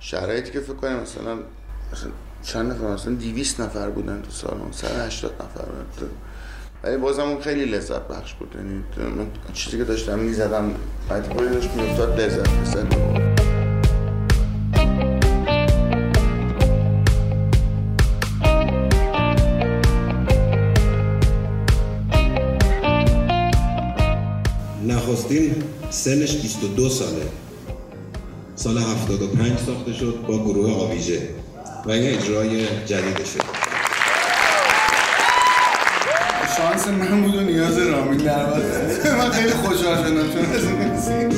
شرایطی 0.00 0.50
که 0.50 0.60
فکر 0.60 0.74
کنیم 0.74 0.96
مثلا 0.96 1.38
چند 2.42 2.72
نفر 2.72 2.84
مثلا 2.84 3.14
200 3.14 3.60
نفر 3.60 3.90
بودن 3.90 4.22
تو 4.22 4.30
سالن 4.30 4.72
180 4.72 5.32
نفر 5.32 5.64
بودن. 5.64 6.10
ولی 6.84 6.96
بازم 6.96 7.22
اون 7.22 7.40
خیلی 7.40 7.64
لذت 7.64 8.08
بخش 8.08 8.34
بود. 8.34 8.54
یعنی 8.54 8.84
من 9.16 9.26
چیزی 9.52 9.78
که 9.78 9.84
داشتم 9.84 10.18
می‌زدم 10.18 10.74
اتفاقی 11.10 11.48
داشت 11.48 11.68
میافتاد 11.76 12.20
لذت 12.20 12.48
می‌بردم. 12.48 13.30
نخستین 24.86 25.62
سنش 25.90 26.40
22 26.40 26.88
ساله. 26.88 27.10
سال 28.54 28.78
75 28.78 29.58
ساخته 29.58 29.92
شد 29.92 30.24
با 30.28 30.44
گروه 30.44 30.72
آویژه 30.72 31.28
و 31.86 31.90
این 31.90 32.18
اجرای 32.18 32.66
جدیدشه 32.86 33.59
شانس 36.84 36.88
من 36.88 37.22
بود 37.22 37.34
و 37.34 37.40
نیاز 37.40 37.78
رامین 37.78 38.18
در. 38.18 38.46
من 39.18 39.30
خیلی 39.30 39.50
خوشحال 39.50 39.96
شدم 39.96 40.32
چون 40.32 41.30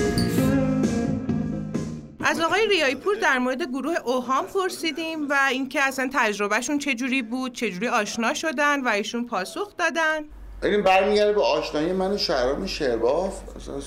از 2.21 2.41
آقای 2.41 2.67
ریایی 2.69 2.95
پور 2.95 3.15
در 3.15 3.39
مورد 3.39 3.63
گروه 3.63 3.95
اوهام 4.05 4.47
پرسیدیم 4.47 5.29
و 5.29 5.39
اینکه 5.51 5.83
اصلا 5.83 6.11
تجربهشون 6.15 6.79
چجوری 6.79 7.23
بود 7.23 7.53
چجوری 7.53 7.89
آشنا 7.89 8.35
شدن 8.35 8.85
و 8.85 8.89
ایشون 8.89 9.27
پاسخ 9.27 9.77
دادن. 9.77 10.21
این 10.63 10.83
برمیگرده 10.83 11.33
به 11.33 11.43
آشنایی 11.43 11.93
من 11.93 12.13
و 12.13 12.19
شهرام 12.19 12.67
شرباف 12.67 13.35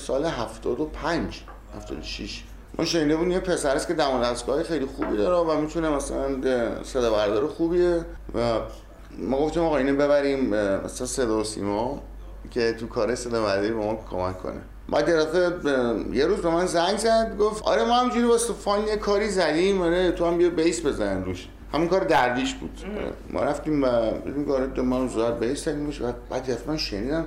سال 0.06 0.24
75 0.24 1.40
76 1.76 2.42
ما 2.78 2.84
شنیده 2.84 3.16
بودیم 3.16 3.32
یه 3.32 3.40
پسر 3.40 3.76
است 3.76 3.88
که 3.88 3.94
دم 3.94 4.22
دستگاه 4.22 4.62
خیلی 4.62 4.86
خوبی 4.86 5.16
داره 5.16 5.36
و 5.36 5.60
می‌تونه 5.60 5.90
مثلا 5.90 6.28
صدا 6.82 7.10
بردار 7.10 7.46
خوبیه 7.46 8.04
و 8.34 8.60
ما 9.18 9.38
گفتیم 9.38 9.62
آقا 9.62 9.76
اینو 9.76 9.96
ببریم 9.96 10.46
مثلا 10.84 11.06
صدا 11.06 11.40
و 11.40 11.44
سیما 11.44 12.02
که 12.50 12.72
تو 12.72 12.86
کار 12.86 13.14
صدا 13.14 13.42
برداری 13.42 13.68
به 13.68 13.74
ما 13.74 13.98
کمک 14.10 14.38
کنه. 14.38 14.60
بعد 14.88 15.08
یه 16.12 16.26
روز 16.26 16.36
به 16.36 16.50
من 16.50 16.66
زنگ 16.66 16.96
زد 16.96 17.36
گفت 17.38 17.62
آره 17.64 17.84
ما 17.84 17.94
همجوری 17.94 18.26
واسه 18.26 18.52
فان 18.52 18.86
یه 18.86 18.96
کاری 18.96 19.28
زدیم 19.28 19.82
آره 19.82 20.12
تو 20.12 20.26
هم 20.26 20.38
بیا 20.38 20.50
بیس 20.50 20.86
بزن 20.86 21.24
روش. 21.24 21.48
همون 21.72 21.88
کار 21.88 22.04
درویش 22.04 22.54
بود. 22.54 22.80
ما 23.30 23.42
رفتیم 23.42 23.84
و 23.84 23.86
این 23.86 24.44
کار 24.46 24.66
دو 24.66 24.82
ما 24.82 25.06
زاد 25.06 25.38
بیس 25.38 25.64
زدیم. 25.64 25.86
بعد 25.86 26.16
بعد 26.30 26.58
من 26.66 26.76
شنیدم 26.76 27.26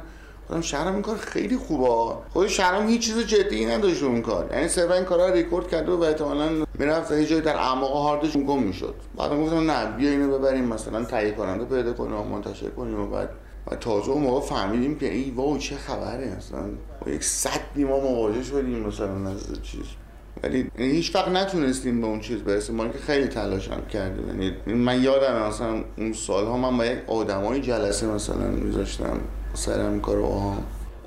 گفتم 0.49 0.61
شهرام 0.61 0.93
این 0.93 1.01
کار 1.01 1.17
خیلی 1.17 1.57
خوبه. 1.57 2.15
خود 2.29 2.47
شهرام 2.47 2.87
هیچ 2.87 3.05
چیز 3.05 3.19
جدی 3.19 3.65
نداشت 3.65 4.03
اون 4.03 4.21
کار. 4.21 4.49
یعنی 4.51 4.67
صرفا 4.67 4.93
این 4.93 5.03
کارا 5.03 5.29
ریکورد 5.29 5.67
کرده 5.67 5.91
و 5.91 6.03
احتمالاً 6.03 6.65
می‌رفت 6.79 7.11
یه 7.11 7.25
جایی 7.25 7.41
در 7.41 7.55
اعماق 7.55 7.91
هاردش 7.91 8.37
گم 8.37 8.63
می‌شد. 8.63 8.95
بعد 9.17 9.31
گفتم 9.31 9.71
نه 9.71 9.97
بیا 9.97 10.09
اینو 10.09 10.37
ببریم 10.37 10.65
مثلا 10.65 11.03
تهیه 11.03 11.31
کننده 11.31 11.65
پیدا 11.65 11.93
کنیم 11.93 12.13
منتشر 12.13 12.69
کنیم 12.69 12.99
و 12.99 13.07
بعد. 13.07 13.29
و 13.71 13.75
تازه 13.75 14.11
اون 14.11 14.23
موقع 14.23 14.45
فهمیدیم 14.45 14.97
که 14.97 15.13
ای 15.13 15.31
واو 15.31 15.57
چه 15.57 15.75
خبره 15.75 16.27
اصلا. 16.37 16.59
با 17.05 17.11
یک 17.11 17.23
صدی 17.23 17.83
ما 17.83 17.99
مواجه 17.99 18.43
شدیم 18.43 18.79
مثلا 18.79 19.29
از 19.29 19.61
چیز. 19.63 19.85
ولی 20.43 20.71
یعنی 20.79 20.91
هیچ 20.91 21.15
وقت 21.15 21.27
نتونستیم 21.27 22.01
به 22.01 22.07
اون 22.07 22.19
چیز 22.19 22.37
برسیم 22.37 22.75
ما 22.75 22.83
اینکه 22.83 22.99
خیلی 22.99 23.27
تلاش 23.27 23.67
هم 23.71 23.85
کردیم. 23.85 24.27
یعنی 24.27 24.53
من 24.73 25.03
یادم 25.03 25.47
مثلا 25.47 25.83
اون 25.97 26.13
سالها 26.13 26.57
من 26.57 26.77
با 26.77 26.85
یک 26.85 26.99
آدمای 27.07 27.61
جلسه 27.61 28.07
مثلا 28.07 28.47
میذاشتم. 28.47 29.19
سر 29.59 29.79
این 29.79 30.01
کارو 30.01 30.25
ها 30.25 30.57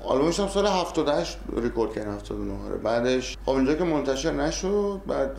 آلبومش 0.03 0.39
هم 0.39 0.47
سال 0.47 0.67
78 0.67 1.37
ریکورد 1.55 1.93
کردیم 1.93 2.13
79 2.13 2.53
آره. 2.65 2.77
بعدش 2.77 3.37
خب 3.45 3.51
اینجا 3.51 3.75
که 3.75 3.83
منتشر 3.83 4.31
نشد 4.31 5.01
بعد 5.07 5.37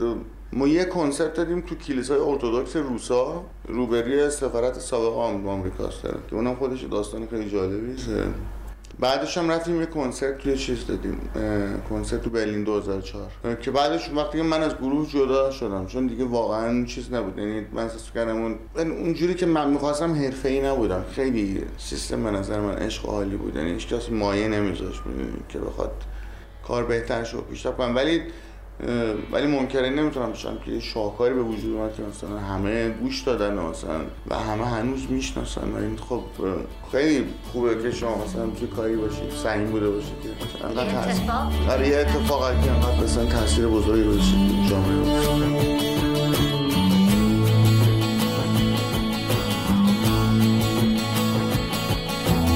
ما 0.52 0.68
یه 0.68 0.84
کنسرت 0.84 1.34
دادیم 1.34 1.60
تو 1.60 1.74
کلیسای 1.74 2.18
ارتودکس 2.18 2.76
روسا 2.76 3.42
روبروی 3.68 4.30
سفارت 4.30 4.78
سابق 4.78 5.18
آمریکاست. 5.46 6.02
که 6.02 6.36
اونم 6.36 6.54
خودش 6.54 6.82
داستان 6.82 7.26
خیلی 7.26 7.50
جالبی 7.50 7.96
بعدش 9.00 9.38
هم 9.38 9.50
رفتیم 9.50 9.80
یه 9.80 9.86
کنسرت 9.86 10.38
توی 10.38 10.56
چیز 10.56 10.86
دادیم 10.86 11.20
کنسرت 11.88 12.22
تو 12.22 12.30
برلین 12.30 12.64
2004 12.64 13.22
اه، 13.44 13.56
که 13.56 13.70
بعدش 13.70 14.10
وقتی 14.10 14.42
من 14.42 14.62
از 14.62 14.76
گروه 14.76 15.08
جدا 15.08 15.50
شدم 15.50 15.86
چون 15.86 16.06
دیگه 16.06 16.24
واقعا 16.24 16.84
چیز 16.84 17.12
نبود. 17.12 17.38
یعنی 17.38 17.66
من 17.72 17.82
احساس 17.82 18.10
کردم 18.14 18.36
اون 18.36 18.58
من 18.76 18.90
اونجوری 18.90 19.34
که 19.34 19.46
من 19.46 19.70
می‌خواستم 19.70 20.14
حرفه‌ای 20.14 20.60
نبودم. 20.60 21.04
خیلی 21.12 21.62
سیستم 21.78 22.24
به 22.24 22.30
نظر 22.30 22.60
من 22.60 22.74
عشق 22.74 23.06
عالی 23.06 23.36
بود. 23.36 23.56
یعنی 23.56 23.72
هیچ 23.72 23.88
کسی 23.88 24.12
مایه 24.12 24.48
نمیذاشت 24.48 25.00
که 25.48 25.58
بخواد 25.58 25.92
کار 26.68 26.84
بهتر 26.84 27.24
شد 27.24 27.44
پیشرفت 27.50 27.76
کنم 27.76 27.96
ولی 27.96 28.22
ولی 29.32 29.46
منکری 29.46 29.90
نمی‌تونم 29.90 30.32
بشم 30.32 30.58
که 30.64 30.70
یه 30.70 30.80
شاهکاری 30.80 31.34
به 31.34 31.42
وجود 31.42 31.76
اومد 31.76 31.94
که 31.96 32.02
مثلا 32.02 32.38
همه 32.38 32.88
گوش 32.88 33.20
دادن 33.22 33.58
و 33.58 33.70
مثلا 33.70 34.00
و 34.28 34.34
همه 34.38 34.66
هنوز 34.66 35.00
می‌شناسن. 35.10 35.70
و 35.70 35.76
این 35.76 35.96
خب 36.08 36.20
خیلی 36.92 37.26
خوبه 37.52 37.82
که 37.82 37.90
شما 37.90 38.24
مثلا 38.24 38.46
توی 38.46 38.68
کاری 38.68 38.96
باشید 38.96 39.30
سعیم 39.42 39.66
بوده 39.70 39.90
باشید 39.90 40.12
که 40.22 40.28
مثلا 40.46 40.68
انقدر 40.68 40.86
یه 40.86 40.92
تاثیر- 40.92 41.22
اتفاق؟ 41.22 41.70
آره 41.70 41.88
یه 41.88 41.96
اتفاقی 41.96 42.64
که 42.64 42.70
انقدر 42.70 43.04
مثلا 43.04 43.24
تاثیر 43.24 43.66
بزرگی 43.66 44.02
جامعه 44.70 44.96
باشید 44.96 45.44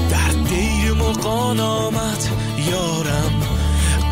در 0.09 0.49
دیر 0.49 0.93
مقان 0.93 1.59
آمد 1.59 2.23
یارم 2.71 3.41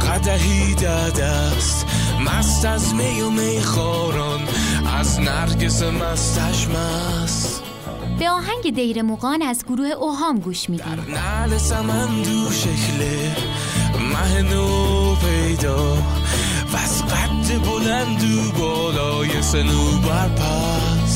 قدهی 0.07 0.75
داده 0.75 1.23
است. 1.25 1.85
مست 2.29 2.65
از 2.65 2.93
می 2.95 3.21
و 3.21 3.29
میخاران 3.29 4.39
از 4.99 5.19
نرگس 5.19 5.83
مستش 5.83 6.67
مست 6.67 7.63
به 8.19 8.29
آهنگ 8.29 8.75
دیر 8.75 9.01
موقان 9.01 9.41
از 9.41 9.65
گروه 9.65 9.87
اوهام 9.87 10.39
گوش 10.39 10.69
میدیم. 10.69 11.05
نعل 11.09 11.57
سمندو 11.57 12.51
شکل 12.51 13.29
مه 14.13 14.41
نو 14.41 15.15
پیدا. 15.15 15.93
و 16.73 16.77
از 16.77 17.03
قد 17.05 17.65
بلند 17.65 18.23
و 18.23 18.51
بالای 18.59 19.41
سنوبر 19.41 20.27
پست 20.27 21.06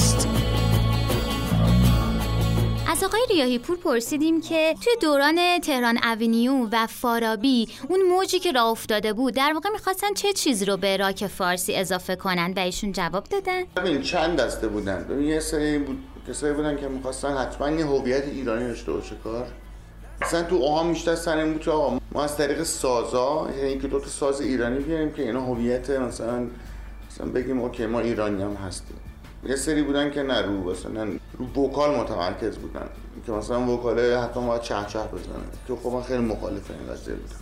از 2.91 3.03
آقای 3.03 3.21
ریاهی 3.29 3.59
پور 3.59 3.77
پرسیدیم 3.77 4.41
که 4.41 4.75
توی 4.83 4.93
دوران 5.01 5.59
تهران 5.59 5.99
اونیو 6.03 6.67
و 6.71 6.87
فارابی 6.87 7.67
اون 7.89 8.01
موجی 8.01 8.39
که 8.39 8.51
راه 8.51 8.65
افتاده 8.65 9.13
بود 9.13 9.33
در 9.33 9.51
واقع 9.53 9.69
می‌خواستن 9.69 10.13
چه 10.13 10.33
چیزی 10.33 10.65
رو 10.65 10.77
به 10.77 10.97
راک 10.97 11.27
فارسی 11.27 11.75
اضافه 11.75 12.15
کنن 12.15 12.53
و 12.55 12.59
ایشون 12.59 12.91
جواب 12.91 13.23
دادن؟ 13.23 13.63
ببین 13.77 14.01
چند 14.01 14.39
دسته 14.39 14.67
بودن. 14.67 15.21
یه 15.23 15.39
سری 15.39 15.77
بود 15.77 16.03
کسایی 16.29 16.53
بودن 16.53 16.77
که 16.77 16.87
می‌خواستن 16.87 17.37
حتما 17.37 17.69
یه 17.69 17.85
هویت 17.85 18.23
ایرانی 18.23 18.67
داشته 18.67 18.91
باشه 18.91 19.15
کار. 19.23 19.47
مثلا 20.21 20.43
تو 20.43 20.55
اوهام 20.55 20.93
بیشتر 20.93 21.15
سر 21.15 21.37
این 21.37 21.53
بود 21.53 21.61
که 21.61 21.71
آقا 21.71 21.99
ما 22.11 22.23
از 22.23 22.37
طریق 22.37 22.63
سازا 22.63 23.49
یعنی 23.57 23.69
اینکه 23.69 23.87
دو 23.87 23.99
تا 23.99 24.07
ساز 24.07 24.41
ایرانی 24.41 24.79
بیاریم 24.79 25.11
که 25.11 25.23
اینا 25.23 25.41
هویت 25.41 25.89
مثلا 25.89 26.47
مثلا 27.11 27.27
بگیم 27.27 27.59
اوکی 27.59 27.85
ما 27.85 27.99
ایرانی 27.99 28.43
هم 28.43 28.53
هستیم. 28.53 28.97
یه 29.45 29.55
سری 29.55 29.81
بودن 29.81 30.11
که 30.11 30.23
نه 30.23 30.41
رو 30.41 30.71
مثلا 30.71 31.07
وکال 31.57 31.99
متمرکز 31.99 32.57
بودن. 32.57 32.89
که 33.25 33.31
مثلا 33.31 33.67
وکاله 33.67 34.19
حتما 34.19 34.47
باید 34.47 34.61
چه 34.61 34.75
چه 34.87 34.99
بزنه. 34.99 35.43
که 35.67 35.73
خب 35.83 35.89
من 35.89 36.01
خیلی 36.01 36.23
مخالف 36.23 36.71
این 36.71 36.93
قضیه 36.93 37.13
بودم. 37.13 37.35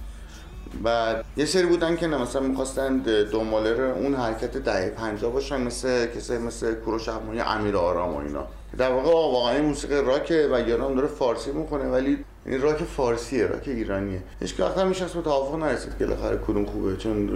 بعد 0.83 1.25
یه 1.38 1.45
سری 1.45 1.65
بودن 1.65 1.95
که 1.95 2.07
مثلا 2.07 2.41
می‌خواستن 2.41 2.97
دنباله 3.31 3.69
اون 3.69 4.15
حرکت 4.15 4.57
دهه 4.57 4.89
50 4.89 5.31
باشن 5.31 5.62
مثل 5.62 6.05
کسایی 6.05 6.39
مثل 6.39 6.73
کوروش 6.73 7.09
احمدی 7.09 7.39
امیر 7.39 7.77
آرام 7.77 8.13
و 8.15 8.17
اینا. 8.17 8.47
در 8.77 8.91
واقع 8.91 9.09
واقعا 9.09 9.62
موسیقی 9.62 9.95
راکه 9.95 10.49
و 10.51 10.69
یارم 10.69 10.95
داره 10.95 11.07
فارسی 11.07 11.51
می‌کنه 11.51 11.83
ولی 11.83 12.25
این 12.45 12.62
راک 12.62 12.78
فارسیه 12.78 13.45
راک 13.45 13.67
ایرانیه. 13.67 14.21
هیچ 14.41 14.60
وقت 14.60 14.78
هم 14.78 14.88
میشه 14.88 15.06
به 15.06 15.21
توافق 15.21 15.56
نرسید 15.56 15.97
که 15.99 16.06
بالاخره 16.06 16.39
کدوم 16.47 16.65
خوبه 16.65 16.97
چون 16.97 17.30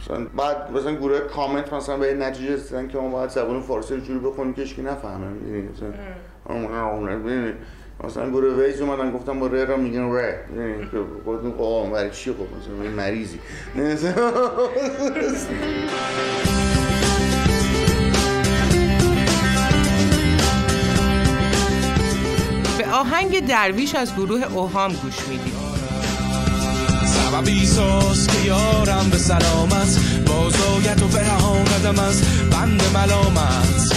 مثلا 0.00 0.26
بعد 0.36 0.72
مثلا 0.72 0.94
گروه 0.94 1.18
کامنت 1.18 1.72
مثلا 1.72 1.96
به 1.96 2.14
نتیجه 2.14 2.54
رسیدن 2.54 2.88
که 2.88 2.98
ما 2.98 3.08
باید 3.08 3.30
زبان 3.30 3.60
فارسی 3.60 3.94
رو 3.94 4.00
جوری 4.00 4.18
بخونیم 4.18 4.54
که 4.54 4.62
هیچ 4.62 4.74
کی 4.74 4.82
نفهمه 4.82 5.26
می‌دونی؟ 5.26 5.68
مثلا؟ 5.68 5.92
مثلا 8.04 8.30
گروه 8.30 8.64
ویز 8.64 8.80
اومدن 8.80 9.12
گفتم 9.12 9.40
با 9.40 9.46
ره 9.46 9.64
را 9.64 9.76
میگن؟ 9.76 10.10
که 10.90 10.98
گفتم 11.26 11.52
آقا 11.58 11.90
برای 11.90 12.10
چی؟ 12.10 12.32
خب 12.32 12.38
مثلا 12.40 12.90
مریضی. 12.96 13.38
به 22.78 22.90
آهنگ 22.90 23.46
درویش 23.46 23.94
از 23.94 24.14
گروه 24.14 24.42
اوهام 24.42 24.92
گوش 24.92 25.14
میدیم. 25.28 25.54
سببی 27.06 27.66
ساز 27.66 28.26
که 28.26 28.46
یارم 28.46 29.10
به 29.10 29.18
سلامت 29.18 29.98
بازاید 30.26 31.02
و 31.02 31.08
برهاندم 31.08 31.98
از 31.98 32.22
بند 32.50 32.82
ملامت. 32.94 33.94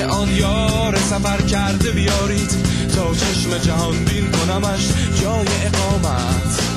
ره 0.00 0.06
آن 0.06 0.28
یار 0.28 0.96
سفر 0.96 1.42
کرده 1.42 1.90
بیارید 1.90 2.50
تا 2.96 3.14
چشم 3.14 3.58
جهان 3.58 4.04
بین 4.04 4.30
کنمش 4.30 4.88
جای 5.22 5.46
اقامت. 5.66 6.69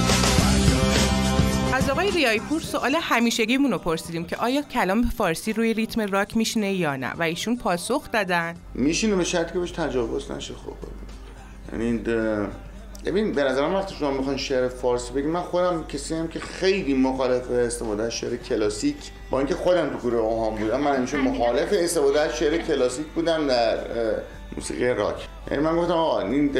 از 1.83 1.89
آقای 1.89 2.11
ریایی 2.11 2.39
پور 2.39 2.61
سوال 2.61 2.95
همیشگیمون 2.95 3.71
رو 3.71 3.77
پرسیدیم 3.77 4.25
که 4.25 4.35
آیا 4.37 4.61
کلام 4.61 5.01
فارسی 5.01 5.53
روی 5.53 5.73
ریتم 5.73 6.01
راک 6.01 6.37
میشینه 6.37 6.73
یا 6.73 6.95
نه 6.95 7.13
و 7.13 7.23
ایشون 7.23 7.57
پاسخ 7.57 8.11
دادن. 8.11 8.55
میشینه 8.73 9.15
به 9.15 9.23
شرطی 9.23 9.53
که 9.53 9.59
بهش 9.59 9.71
تجاوز 9.71 10.31
نشه 10.31 10.53
خب. 10.53 10.73
یعنی 11.71 11.97
ببین 13.05 13.31
به 13.31 13.43
نظرم 13.43 13.73
وقتی 13.75 13.95
شما 13.95 14.11
می‌خواین 14.11 14.37
شعر 14.37 14.67
فارسی 14.67 15.13
بگید 15.13 15.25
من 15.25 15.41
خودم 15.41 15.83
کسی 15.87 16.15
هم 16.15 16.27
که 16.27 16.39
خیلی 16.39 16.93
مخالف 16.93 17.51
استفاده 17.51 18.03
از 18.03 18.11
شعر 18.13 18.35
کلاسیک 18.35 18.95
با 19.29 19.39
اینکه 19.39 19.55
خودم 19.55 19.89
تو 19.89 19.97
گروه 19.97 20.19
اوهام 20.19 20.55
بودم 20.55 20.81
من 20.81 20.95
همیشه 20.95 21.17
مخالف 21.17 21.69
استفاده 21.71 22.19
از 22.19 22.37
شعر 22.37 22.57
کلاسیک 22.57 23.05
بودم 23.05 23.47
در 23.47 23.77
موسیقی 24.55 24.87
راک. 24.87 25.27
یعنی 25.51 25.63
من 25.63 25.75
گفتم 25.75 25.93
آقا 25.93 26.19
این 26.21 26.53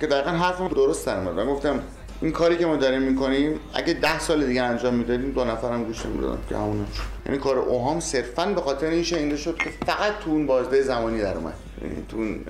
که 0.00 0.06
دقیقا 0.06 0.30
حرفم 0.30 0.68
درست 0.68 1.06
در. 1.06 1.20
من 1.20 1.46
گفتم 1.46 1.82
این 2.22 2.32
کاری 2.32 2.56
که 2.56 2.66
ما 2.66 2.76
داریم 2.76 3.02
می‌کنیم 3.02 3.60
اگه 3.74 3.92
ده 3.92 4.18
سال 4.18 4.46
دیگه 4.46 4.62
انجام 4.62 4.94
می‌دادیم 4.94 5.32
دو 5.32 5.44
نفرم 5.44 5.84
گوش 5.84 6.06
نمی‌دادن. 6.06 6.38
که 6.48 6.56
همون 6.56 6.86
شد. 6.94 7.02
یعنی 7.26 7.38
کار 7.38 7.58
اوهام 7.58 8.00
صرفا 8.00 8.46
به 8.46 8.60
خاطر 8.60 8.86
این 8.86 9.02
شنیده 9.02 9.36
شد 9.36 9.56
که 9.56 9.70
فقط 9.86 10.12
تو 10.24 10.30
اون 10.30 10.46
بازده 10.46 10.82
زمانی 10.82 11.20
در 11.20 11.36
اومد. 11.36 11.54
یعنی 11.82 12.04
تو 12.08 12.16
اون 12.16 12.44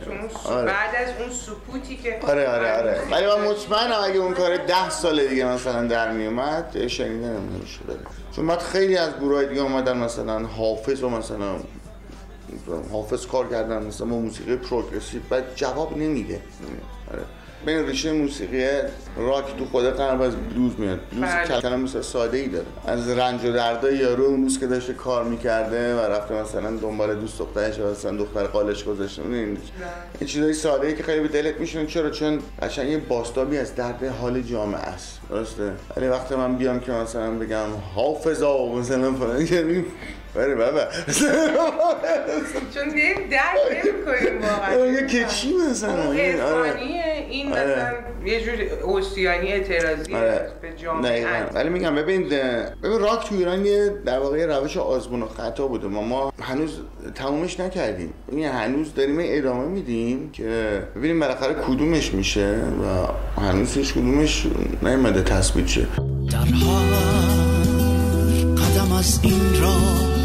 آره. 0.44 0.66
بعد 0.66 0.94
از 0.94 1.08
اون 1.20 1.30
سکوتی 1.30 1.96
که 1.96 2.18
آره 2.28 2.48
آره 2.48 2.72
آره. 2.72 3.00
ولی 3.10 3.26
من 3.26 3.50
مطمئنم 3.50 4.00
اگه 4.04 4.18
اون 4.18 4.34
کار 4.34 4.56
ده 4.56 4.90
سال 4.90 5.26
دیگه 5.26 5.44
مثلا 5.44 5.86
در 5.86 6.12
میومد 6.12 6.86
شنیده 6.86 7.26
نمیشه 7.28 7.80
بده 7.88 7.98
چون 8.36 8.46
بعد 8.46 8.58
خیلی 8.58 8.96
از 8.96 9.10
گروه 9.20 9.36
های 9.36 9.48
دیگه 9.48 9.60
اومدن 9.60 9.96
مثلا 9.96 10.38
حافظ 10.38 11.02
و 11.02 11.08
مثلا 11.08 11.56
حافظ 12.92 13.26
کار 13.26 13.48
کردن 13.48 13.86
مثلا 13.86 14.06
با 14.06 14.16
موسیقی 14.16 14.56
پروگرسیو 14.56 15.20
بعد 15.30 15.44
جواب 15.54 15.98
نمیده. 15.98 16.40
آره. 17.12 17.22
بین 17.66 17.86
ریشه 17.86 18.12
موسیقی 18.12 18.66
راک 19.16 19.44
تو 19.58 19.64
خود 19.64 19.84
قلب 19.84 20.20
از 20.20 20.36
بلوز 20.36 20.72
میاد. 20.78 21.00
بلوز 21.12 21.30
بله. 21.30 21.60
کلمه 21.60 21.76
مثلا 21.76 22.02
ساده 22.02 22.38
ای 22.38 22.48
داره. 22.48 22.66
از 22.86 23.08
رنج 23.08 23.44
و 23.44 23.52
دردای 23.52 23.96
یارو 23.96 24.24
اون 24.24 24.42
روز 24.42 24.60
که 24.60 24.66
داشته 24.66 24.92
کار 24.92 25.24
می‌کرده 25.24 25.94
و 25.94 25.98
رفته 25.98 26.34
مثلا 26.34 26.70
دنبال 26.76 27.14
دوست 27.14 27.38
دخترش 27.38 27.78
و 27.78 27.90
مثلا 27.90 28.16
دختر 28.16 28.46
قالش 28.46 28.84
گذاشته. 28.84 29.22
این 29.22 29.58
این 30.20 30.28
چیزای 30.28 30.52
ساده 30.52 30.86
ای 30.86 30.94
که 30.94 31.02
خیلی 31.02 31.20
به 31.20 31.28
دلت 31.28 31.60
میشونه. 31.60 31.86
چرا؟ 31.86 32.10
چون 32.10 32.38
قشنگ 32.62 32.88
یه 32.88 32.98
باستابی 32.98 33.58
از 33.58 33.74
درد 33.74 34.04
حال 34.04 34.42
جامعه 34.42 34.80
است. 34.80 35.20
درسته؟ 35.30 35.72
ولی 35.96 36.08
وقتی 36.08 36.34
من 36.34 36.56
بیام 36.56 36.80
که 36.80 36.92
مثلا 36.92 37.30
بگم 37.30 37.66
حافظا 37.94 38.66
مثلا 38.66 39.12
فلان. 39.12 39.84
یعنی 40.36 40.54
بله 40.54 40.72
بابا 40.72 40.80
چون 42.74 42.94
نیم 42.94 43.14
درک 43.30 43.84
نمی‌کنیم 43.84 44.42
واقعا 44.42 44.86
یه 44.86 45.02
کچی 45.02 45.54
مثلا 45.70 46.02
اون 46.02 46.40
آره. 46.40 46.80
این 47.30 47.52
آره. 47.52 47.62
مثلا 47.62 47.92
یه 48.24 48.44
جور 48.44 48.54
اوسیانی 48.82 49.52
اعتراضی 49.52 50.14
آره. 50.14 50.50
به 50.62 50.72
جامعه. 50.76 51.26
ولی 51.54 51.68
میگم 51.68 51.94
ببین 51.94 52.28
ببین 52.82 52.98
راک 52.98 53.28
تو 53.28 53.34
ایران 53.34 53.66
یه 53.66 53.94
در 54.06 54.18
واقع 54.18 54.38
یه 54.38 54.46
روش 54.46 54.76
آزمون 54.76 55.22
و 55.22 55.26
خطا 55.26 55.68
بوده 55.68 55.86
ما 55.86 56.02
ما 56.02 56.32
هنوز 56.42 56.80
تمومش 57.14 57.60
نکردیم 57.60 58.14
این 58.28 58.44
هنوز 58.44 58.94
داریم 58.94 59.18
ادامه 59.20 59.64
میدیم 59.68 60.30
که 60.32 60.82
ببینیم 60.96 61.20
بالاخره 61.20 61.54
کدومش 61.54 62.14
میشه 62.14 62.56
و 62.56 63.40
هنوز 63.40 63.76
هیچ 63.76 63.92
کدومش 63.92 64.46
نیومده 64.82 65.22
تثبیت 65.22 65.66
شه 65.66 65.86
در 66.30 66.38
هر 66.38 66.90
قدم 68.54 68.92
از 68.92 69.20
این 69.22 69.62
راه 69.62 70.19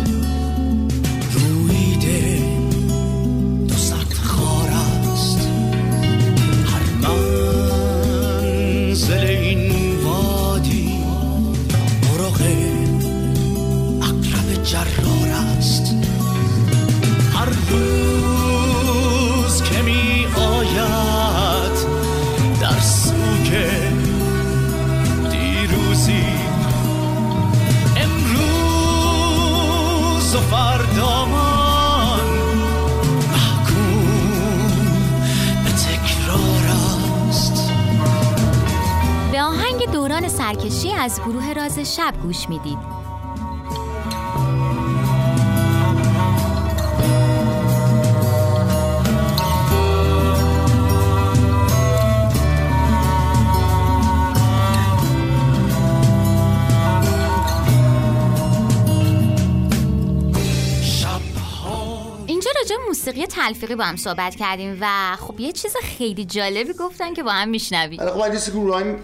شب 41.96 42.14
گوش 42.24 42.50
می‌دید. 42.50 43.05
راجع 62.58 62.76
به 62.78 62.84
موسیقی 62.88 63.26
تلفیقی 63.26 63.76
با 63.76 63.84
هم 63.84 63.96
صحبت 63.96 64.36
کردیم 64.36 64.78
و 64.82 65.16
خب 65.16 65.40
یه 65.40 65.52
چیز 65.52 65.76
خیلی 65.98 66.26
جالبی 66.26 66.74
گفتن 66.74 67.14
که 67.14 67.24
با 67.24 67.32
هم 67.32 67.50
میشنویم. 67.50 68.00
حالا 68.00 68.12
خب 68.12 68.20
بعد 68.20 68.34
یه 68.34 68.40
سری 68.40 68.54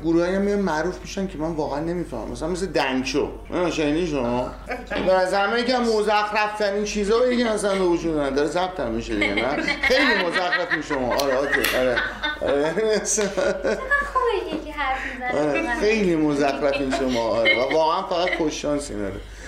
گروه 0.03 0.25
هم 0.27 0.41
میان 0.41 0.59
معروف 0.59 1.01
میشن 1.01 1.27
که 1.27 1.37
من 1.37 1.51
واقعا 1.51 1.79
نمی‌فهمم. 1.79 2.31
مثلا 2.31 2.47
مثل 2.47 2.65
دنگشو 2.65 3.31
نه 3.49 3.71
شنیدی 3.71 4.07
شما؟ 4.07 4.51
به 5.07 5.13
نظر 5.13 5.47
من 5.47 5.59
یکم 5.59 5.81
مزخرف 5.81 6.57
ترین 6.59 6.83
چیزا 6.83 7.27
یکی 7.27 7.43
مثلا 7.43 7.73
به 7.75 7.85
وجود 7.85 8.15
اومدن 8.15 8.35
داره 8.35 8.47
ضبط 8.47 8.79
هم 8.79 8.91
میشه 8.91 9.13
دیگه 9.13 9.33
نه؟ 9.33 9.63
خیلی 9.81 10.23
مزخرف 10.25 10.71
این 10.71 10.81
شما. 10.81 11.15
آره 11.15 11.39
اوکی 11.39 11.77
آره. 11.77 11.97
آره 12.41 12.73
خوبه 14.13 14.55
یکی 14.55 14.71
حرف 14.71 14.99
آره 15.35 15.79
خیلی 15.79 16.15
مزخرف 16.15 16.73
این 16.73 16.93
شما. 16.99 17.21
آره 17.21 17.59
و 17.59 17.73
واقعا 17.73 18.03
فقط 18.07 18.37
خوش 18.37 18.61
شانس 18.61 18.91
اینا 18.91 19.07
رو 19.07 19.13
چیزه. 19.13 19.40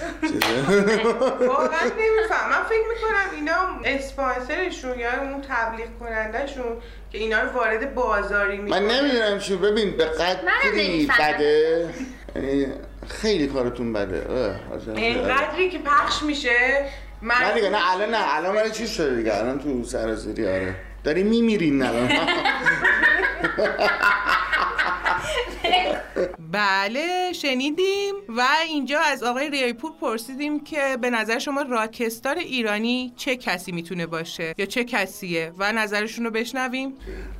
واقعا 1.47 1.85
نمیفهم. 1.99 2.49
من 2.49 2.63
فکر 2.69 2.85
می‌کنم 2.89 3.35
اینا 3.35 3.79
اسپانسرشون 3.85 4.99
یا 4.99 5.21
اون 5.21 5.41
تبلیغ 5.49 5.87
کنندهشون 5.99 6.77
که 7.11 7.17
اینا 7.17 7.41
رو 7.41 7.49
وارد 7.49 7.95
بازاری 7.95 8.57
می‌کنه 8.57 8.79
من 8.79 8.87
نمی‌دونم 8.87 9.39
چی. 9.39 9.55
ببین 9.55 9.97
به 9.97 10.05
قدری. 10.05 11.09
بده. 11.19 11.89
یعنی 12.35 12.67
خیلی 13.07 13.47
کارتون 13.47 13.93
بده. 13.93 14.25
اینقدری 14.95 15.69
که 15.69 15.79
پخش 15.79 16.23
میشه. 16.23 16.85
من 17.21 17.35
نه 17.35 17.53
دیگه 17.53 17.69
نه 17.69 17.91
الان 17.93 18.09
نه. 18.09 18.35
الان 18.35 18.55
برای 18.55 18.71
چیز 18.71 18.89
شده 18.89 19.15
دیگه؟ 19.15 19.35
الان 19.35 19.59
تو 19.59 19.83
سرازیری 19.83 20.47
آره. 20.47 20.75
داری 21.03 21.23
میمیرین 21.23 21.83
الان. 21.83 22.09
بله 26.51 27.33
شنیدیم 27.33 28.15
و 28.37 28.43
اینجا 28.67 28.99
از 28.99 29.23
آقای 29.23 29.49
ریایپور 29.49 29.91
پرسیدیم 30.01 30.63
که 30.63 30.97
به 31.01 31.09
نظر 31.09 31.39
شما 31.39 31.61
راکستار 31.61 32.35
ایرانی 32.35 33.13
چه 33.15 33.35
کسی 33.35 33.71
می‌تونه 33.71 34.05
باشه 34.05 34.53
یا 34.57 34.65
چه 34.65 34.83
کسیه 34.83 35.51
و 35.57 35.71
نظرشون 35.71 36.25
رو 36.25 36.31
بشنویم؟ 36.31 36.93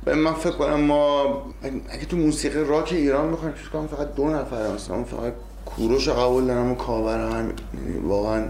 من 0.06 0.34
فکر 0.34 0.50
کنم 0.50 0.80
ما 0.80 1.42
اگه 1.88 2.04
تو 2.04 2.16
موسیقی 2.16 2.60
راک 2.64 2.92
ایران 2.92 3.32
بخوایم 3.32 3.54
چیز 3.54 3.68
کنم 3.68 3.86
فقط 3.86 4.14
دو 4.14 4.28
نفر 4.28 4.68
من 4.68 5.04
فقط 5.04 5.32
کوروش 5.66 6.08
رو 6.08 6.14
قبول 6.14 6.46
دارم 6.46 6.72
و 6.72 6.74
کاور 6.74 7.52
یعنی 7.74 7.98
واقعا 8.02 8.48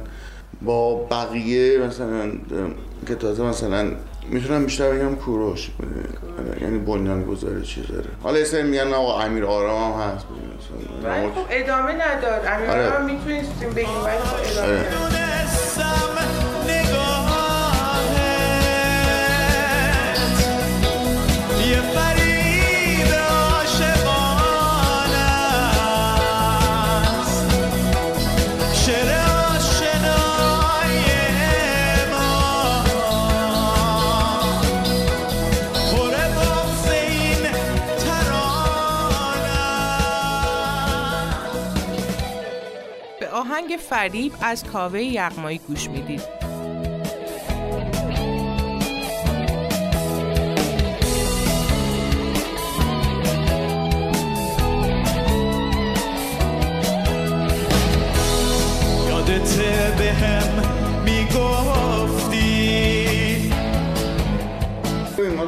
با 0.62 0.94
بقیه 0.94 1.78
مثلا 1.78 2.32
که 3.06 3.14
تازه 3.14 3.42
مثلا 3.42 3.92
می‌تونم 4.28 4.64
بیشتر 4.64 4.90
بگم 4.90 5.14
کوروش. 5.14 5.70
اه، 5.80 6.62
یعنی 6.62 6.78
بنیان 6.78 7.24
گذاره 7.24 7.62
چیز 7.62 7.86
داره. 7.86 8.06
حالا 8.22 8.44
سری 8.44 8.62
میگن 8.62 8.92
آقا 8.92 9.20
امیر 9.20 9.44
آرام 9.44 9.92
هم 9.92 10.00
هست. 10.00 10.26
ولی 11.04 11.26
خب 11.26 11.46
ادامه 11.50 11.92
نداد. 11.92 12.46
امیر 12.46 12.70
آره. 12.70 12.90
آرام 12.90 13.04
می‌تونستیم 13.04 13.70
بگیم 13.70 14.04
ولی 14.04 14.18
خب 14.18 14.36
ادامه 14.36 15.24
آهنگ 43.54 43.76
فریب 43.76 44.32
از 44.40 44.64
کاوه 44.64 45.02
یغمایی 45.02 45.58
گوش 45.58 45.90
می‌دید. 45.90 46.22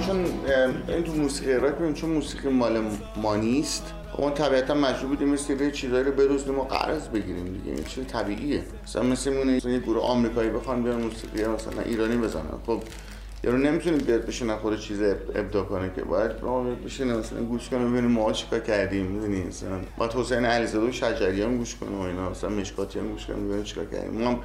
چون 0.07 0.25
این 0.89 1.05
تو 1.05 1.13
موسیقی 1.13 1.53
راک 1.53 1.95
چون 1.95 2.11
موسیقی 2.11 2.49
مال 2.49 2.83
ما 3.17 3.37
نیست. 3.37 3.95
ما 4.19 4.31
طبیعتا 4.31 4.75
مجبور 4.75 5.09
بودیم 5.09 5.35
یه 5.61 5.71
چیزایی 5.71 6.05
رو 6.05 6.13
بدوزنیم 6.13 6.59
و 6.59 6.63
قرض 6.63 7.09
بگیریم 7.09 7.45
دیگه. 7.45 7.77
این 7.77 7.85
چیز 7.85 8.07
طبیعیه. 8.07 8.63
مثلا 8.85 9.03
مثل 9.03 9.33
مثلا 9.33 9.71
یه 9.71 9.79
گروه 9.79 10.03
آمریکایی 10.03 10.51
بخوان 10.51 10.83
بیان 10.83 11.03
موسیقی 11.03 11.45
مثلا 11.45 11.83
ایرانی 11.85 12.17
بزنن. 12.17 12.43
خب 12.67 12.83
یارو 13.45 13.59
نمی‌تونه 13.59 13.97
بیاد 13.97 14.27
بشینه 14.27 14.57
خود 14.57 14.81
چیز 14.81 15.03
ابداع 15.35 15.65
کنه 15.65 15.91
که. 15.97 16.03
باید 16.03 16.31
ما 16.43 16.65
بشینه 16.65 17.17
مثلا 17.17 17.43
گوش 17.43 17.69
کنه 17.69 17.85
ببینیم 17.85 18.11
ما 18.11 18.33
چیکار 18.33 18.61
کردیم 18.61 19.07
می‌دونی؟ 19.07 19.43
مثلا 19.45 19.81
باید 19.99 20.13
حسین 20.13 20.45
علیزاده 20.45 20.87
و 20.87 20.93
شجریان 20.93 21.57
گوش 21.59 21.77
کنه 21.77 21.97
و 21.97 22.01
اینا. 22.01 22.31
مثلا 22.31 22.51
مشکاتیان 22.51 23.09
گوش 23.09 23.27
کنه 23.27 23.37
ببینیم 23.37 23.63
چیکار 23.63 23.85
کردیم. 23.85 24.21
ما 24.21 24.31
هم 24.31 24.39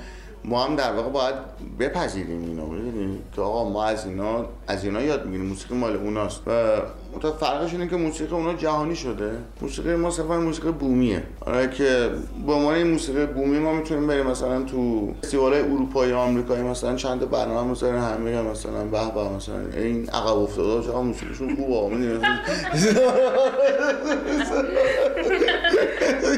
ما 0.46 0.66
هم 0.66 0.76
در 0.76 0.94
واقع 0.94 1.10
باید 1.10 1.36
بپذیریم 1.80 2.44
اینا 2.44 2.66
می‌دونی؟ 2.66 3.20
که 3.36 3.42
آقا 3.42 3.70
ما 3.70 3.84
از 3.84 4.06
اینا 4.06 4.46
از 4.68 4.84
اینا 4.84 5.02
یاد 5.02 5.26
می‌گیریم. 5.26 5.46
موسیقی 5.46 5.76
مال 5.76 5.96
اوناست. 5.96 6.42
و 6.48 6.82
تا 7.20 7.32
فرقش 7.32 7.72
اینه 7.72 7.88
که 7.88 7.96
موسیقی 7.96 8.36
اونا 8.36 8.54
جهانی 8.54 8.96
شده. 8.96 9.32
موسیقی 9.62 9.96
ما 9.96 10.10
صرفا 10.10 10.40
موسیقی 10.40 10.72
بومیه. 10.72 11.24
آره 11.46 11.70
که 11.70 12.10
به 12.48 12.54
عنوان 12.54 12.76
این 12.76 12.88
موسیقی 12.88 13.26
بومی 13.26 13.60
ما 13.60 13.74
می‌تونیم 13.74 14.08
بریم 14.08 14.28
مثلا 14.28 14.62
تو 14.62 15.14
فستیوالای 15.24 15.60
اروپایی 15.60 16.12
آمریکایی 16.12 16.64
مثلا 16.64 16.96
چند 16.96 17.20
تا 17.20 17.26
برنامه 17.26 17.70
می‌ذارن 17.70 18.00
همه 18.00 18.42
مثلا 18.42 18.84
به 18.84 19.14
به 19.16 19.36
مثلا 19.36 19.56
این 19.78 20.10
عقب 20.10 20.38
افتاده 20.38 20.88
چقدر 20.88 21.02
موسیقیشون 21.02 21.56
خوبه. 21.56 21.96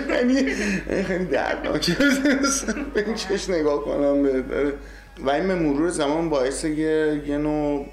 یعنی 0.09 0.37
این 0.89 1.03
خیلی 1.03 1.25
دردناکه 1.25 1.95
به 2.93 3.05
این 3.05 3.15
چش 3.15 3.49
نگاه 3.49 3.85
کنم 3.85 4.27
و 5.25 5.29
این 5.29 5.47
به 5.47 5.55
مرور 5.55 5.89
زمان 5.89 6.29
باعث 6.29 6.63
یه, 6.63 7.21
یه 7.27 7.37
نوع 7.37 7.85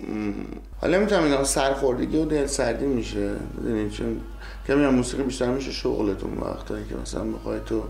حالا 0.81 0.99
نمی‌تونم 0.99 1.25
بگم 1.25 1.45
سرخوردگی 1.45 2.19
و 2.19 2.25
دلسردی 2.25 2.87
میشه. 2.87 3.31
می‌دونی؟ 3.57 3.91
چون 3.91 4.21
که 4.67 4.75
میگم 4.75 4.95
موسیقی 4.95 5.23
بیشتر 5.23 5.51
میشه 5.51 5.73
شغلتون 5.73 6.39
وقتایی 6.39 6.85
که 6.85 6.95
مثلا 7.03 7.25
بخوای 7.25 7.61
تو 7.67 7.83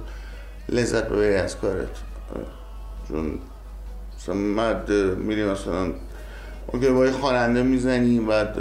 لذت 0.69 1.09
ببری 1.09 1.35
از 1.35 1.57
کارت. 1.57 1.89
چون 3.09 3.39
مثلا 4.19 4.35
مد 4.35 4.93
میری 5.17 5.45
مثلا 5.45 5.93
اوکی 6.67 6.89
با 6.89 7.07
یه 7.07 7.13
خواننده 7.13 7.63
می‌زنی 7.63 8.21
بعد 8.21 8.57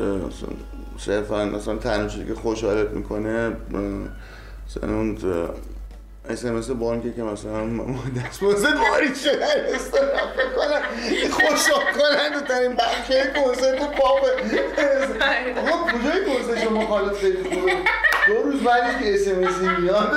صرفا 0.97 1.45
مثلا 1.45 1.75
تنها 1.75 2.07
که 2.07 2.33
خوشحالت 2.35 2.89
می‌کنه 2.89 3.51
مثلا 4.67 4.95
اون 4.95 5.17
اسمس 6.29 6.69
بانکی 6.69 7.13
که 7.13 7.23
مثلا 7.23 7.67
دست 8.17 8.39
بازه 8.41 8.67
وارد 8.67 9.15
شده 9.15 9.45
استرام 9.75 10.29
کنن 10.55 10.81
خوشحال 11.31 11.83
کنن 11.93 12.41
ترین 12.47 12.75
بخشه 12.75 13.33
کنسرت 13.35 13.79
پاپ. 13.79 14.25
آقا 15.57 15.91
کجای 15.91 16.25
کنسرت 16.25 16.63
شما 16.63 17.09
خیلی 17.09 17.43
خوبه 17.43 17.73
دو 18.27 18.43
روز 18.43 18.63
بعدش 18.63 19.03
که 19.03 19.13
اسمسی 19.13 19.67
میاد. 19.81 20.15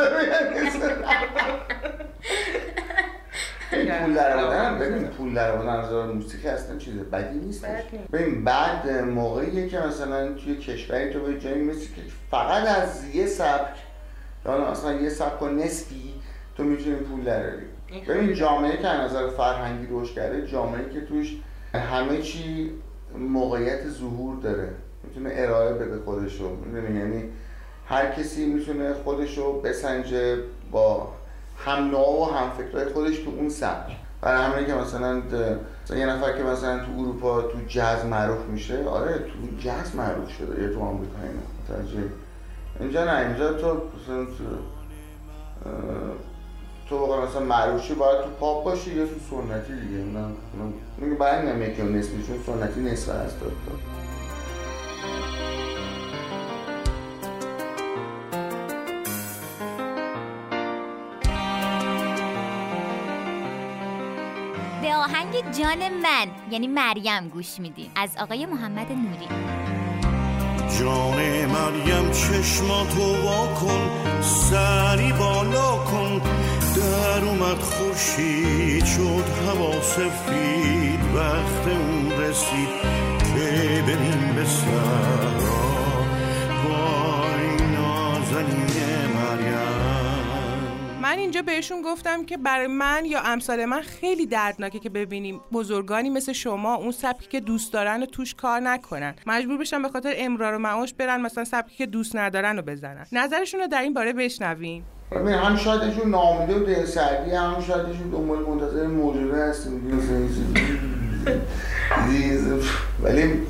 این 3.73 3.93
پول 3.93 4.15
در 4.15 4.37
آوردن 4.37 4.79
ببین 4.79 5.09
پول 5.09 5.35
در 5.35 5.51
آوردن 5.51 5.69
از 5.69 5.93
موسیقی 5.93 6.49
اصلا 6.49 6.79
چیز 6.79 6.95
بدی 6.95 7.39
نیست. 7.39 7.67
ببین 8.13 8.45
بعد 8.45 8.91
موقعیه 8.91 9.69
که 9.69 9.79
مثلا 9.79 10.33
توی 10.33 10.57
کشوری 10.57 11.13
تو 11.13 11.21
به 11.21 11.41
جایی 11.41 11.63
مثل 11.63 11.81
که 11.81 12.03
فقط 12.31 12.69
از 12.69 13.15
یه 13.15 13.27
سبک 13.27 13.75
یا 14.47 14.53
اصلا 14.53 14.93
یه 14.93 15.09
سبک 15.09 15.43
و 15.43 15.49
نصفی 15.49 16.15
تو 16.57 16.63
می‌تونی 16.65 16.97
پول 16.97 17.25
دراری 17.25 17.67
ببین 18.09 18.35
جامعه 18.35 18.77
که 18.77 18.89
از 18.89 19.11
نظر 19.11 19.29
فرهنگی 19.29 19.87
رشد 19.91 20.15
کرده 20.15 20.47
جامعه 20.47 20.91
که 20.91 21.01
توش 21.01 21.37
همه 21.75 22.23
چی 22.23 22.71
موقعیت 23.19 23.89
ظهور 23.89 24.37
داره. 24.37 24.69
می‌تونه 25.05 25.31
ارائه 25.33 25.75
بده 25.75 25.99
خودشو. 26.05 26.57
می‌دونی؟ 26.57 26.99
یعنی 26.99 27.25
هر 27.87 28.11
کسی 28.11 28.47
می‌تونه 28.47 28.95
خودشو 28.95 29.61
بسنجه 29.61 30.39
با 30.71 31.09
هم 31.57 31.91
نوع 31.91 32.21
و 32.21 32.25
هم 32.25 32.51
فکرهای 32.51 32.85
خودش 32.85 33.19
تو 33.19 33.31
اون 33.31 33.49
سبک. 33.49 33.93
برای 34.21 34.45
همینه 34.45 34.67
که 34.67 34.75
مثلا 34.75 35.23
مثلا 35.85 35.99
یه 35.99 36.07
نفر 36.07 36.33
که 36.33 36.43
مثلا 36.43 36.79
تو 36.79 36.93
اروپا 36.99 37.43
تو 37.43 37.59
جاز 37.69 38.07
معروف 38.07 38.47
میشه 38.49 38.85
آره 38.89 39.19
تو 39.19 39.57
جاز 39.59 39.97
معروف 39.97 40.31
شده 40.31 40.63
یا 40.63 40.73
تو 40.75 40.81
آمریکا 40.81 41.17
اینا؟ 41.23 41.79
اینجا 42.81 43.05
نه 43.05 43.17
اینجا 43.27 43.53
تو 43.53 43.67
مثلا 43.67 44.25
تو 44.25 44.45
تو 46.89 46.99
واقعا 46.99 47.27
مثلا 47.27 47.41
معروف 47.41 47.83
شی 47.83 47.95
باید 47.95 48.25
تو 48.25 48.31
پاپ 48.31 48.65
باشی 48.65 48.95
یا 48.95 49.07
تو 49.07 49.13
سنتی 49.31 49.73
دیگه؟ 49.73 50.05
نه 50.05 50.27
میگه 50.99 51.15
برای 51.15 51.47
نمیگه 51.53 51.75
که 51.75 51.83
نسبی 51.83 52.23
چون 52.27 52.37
سنتی 52.47 52.81
نصف 52.81 53.09
هست 53.09 53.41
داد. 53.41 53.53
به 64.83 64.95
آهنگ 64.95 65.51
جان 65.51 65.79
من 66.03 66.27
یعنی 66.51 66.67
مریم 66.67 67.29
گوش 67.29 67.61
میدیم 67.61 67.91
از 67.97 68.17
آقای 68.21 68.47
محمد 68.47 68.93
نوری. 68.93 69.29
جان 70.79 71.47
مریم 71.47 72.11
چشماتو 72.11 73.23
وا 73.25 73.47
کن 73.47 73.91
سری 74.23 75.13
بالا 75.13 75.77
کن. 75.77 76.21
در 76.77 77.25
اومد 77.25 77.59
خورشید 77.59 78.85
شد 78.85 79.25
هوا 79.49 79.83
سفید 79.83 81.01
وقت 81.15 81.67
اون 81.67 82.13
رسید 82.21 82.69
که 83.19 83.83
بریم 83.87 84.33
به 84.35 84.45
سرا. 84.45 85.72
من 91.13 91.19
اینجا 91.19 91.43
بهشون 91.43 91.83
گفتم 91.83 92.25
که 92.25 92.37
برای 92.37 92.67
من 92.67 93.05
یا 93.05 93.21
امثال 93.21 93.65
من 93.65 93.81
خیلی 93.81 94.27
دردناکه 94.27 94.79
که 94.79 94.91
ببینیم 94.91 95.41
بزرگانی 95.53 96.11
مثل 96.11 96.33
شما 96.33 96.75
اون 96.75 96.91
سبکی 96.93 97.29
که 97.29 97.41
دوست 97.41 97.73
دارن 97.73 98.03
و 98.03 98.07
توش 98.07 98.35
کار 98.35 98.61
نکنن. 98.61 99.15
مجبور 99.27 99.59
بشن 99.59 99.83
به 99.83 99.89
خاطر 99.89 100.13
امرار 100.17 100.55
و 100.55 100.59
معاش 100.59 100.95
برن 100.95 101.21
مثلا 101.21 101.45
سبکی 101.45 101.77
که 101.77 101.87
دوست 101.87 102.17
ندارن 102.17 102.57
رو 102.57 102.63
بزنن. 102.63 103.07
نظرشون 103.13 103.61
رو 103.61 103.67
در 103.67 103.83
این 103.83 103.95
باره 103.95 104.13
بشنویم. 104.13 104.85
هم 105.13 105.57
شایدشون 105.57 106.11
نامیده 106.11 106.61
و 106.61 106.65
دلسردی 106.65 107.31
هم 107.31 107.61
شایدشون 107.61 108.11
دنبال 108.11 108.39
منتظر 108.39 108.87
چیز- 110.23 110.53
دیگه- 112.09 112.63
ولی 113.03 113.43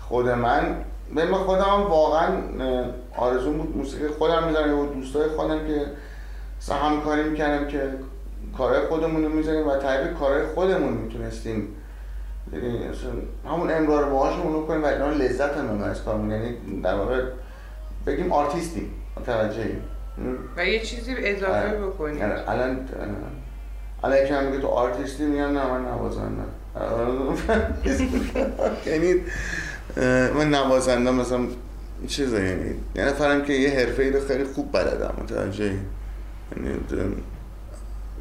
خود 0.00 0.28
من 0.28 0.76
من 1.10 1.32
خودم 1.34 1.82
واقعا 1.82 2.28
آرزو 3.16 3.52
بود 3.52 3.76
موسیقی 3.76 4.08
خودم 4.08 4.44
می‌زنم 4.48 4.78
و 4.78 4.86
دوستای 4.86 5.28
خودم 5.28 5.66
که 5.66 5.86
مثلا 6.62 6.76
همکاری 6.76 7.22
می‌کنم 7.22 7.68
که 7.68 7.80
کارهای 8.58 8.86
خودمون 8.86 9.24
رو 9.24 9.28
می‌زنیم 9.28 9.68
و 9.68 9.76
طبیعی 9.76 10.14
کارهای 10.14 10.46
خودمون 10.46 10.92
می‌تونستیم. 10.92 11.68
یعنی 12.52 12.78
همون 13.44 13.70
امرار 13.70 14.04
باهاشون 14.04 14.52
رو 14.52 14.66
کنیم 14.66 14.82
و 14.82 14.86
اینا 14.86 15.10
لذت 15.10 15.56
هم 15.56 15.82
از 15.82 16.04
کارمون. 16.04 16.30
یعنی 16.30 16.56
در 16.82 16.94
واقع 16.94 17.22
بگیم 18.06 18.32
آرتیستیم 18.32 18.90
متوجهی 19.20 19.76
و 20.56 20.66
یه 20.66 20.80
چیزی 20.80 21.14
اضافه 21.18 21.68
آره. 21.68 21.78
بکنیم. 21.78 22.22
آره. 22.22 22.50
الان 22.50 22.88
علیه 24.04 24.28
که 24.28 24.34
هم 24.34 24.44
میگه 24.44 24.58
تو 24.58 24.66
آرتیستی؟ 24.66 25.24
میگم 25.24 25.58
نه 25.58 25.66
من 25.66 25.84
نوازنده 25.84 26.42
یعنی 28.90 29.14
من 30.34 30.50
نوازنده 30.50 31.10
مثلا 31.10 31.40
چیزه 32.08 32.44
یعنی 32.44 32.74
یه 32.94 33.04
نفرم 33.04 33.42
که 33.42 33.52
یه 33.52 33.70
حرفه 33.70 34.02
ای 34.02 34.10
رو 34.10 34.20
خیلی 34.20 34.44
خوب 34.44 34.72
بلدم 34.72 35.14
متوجه 35.22 35.64
یعنی 35.64 35.76
اه، 35.76 35.82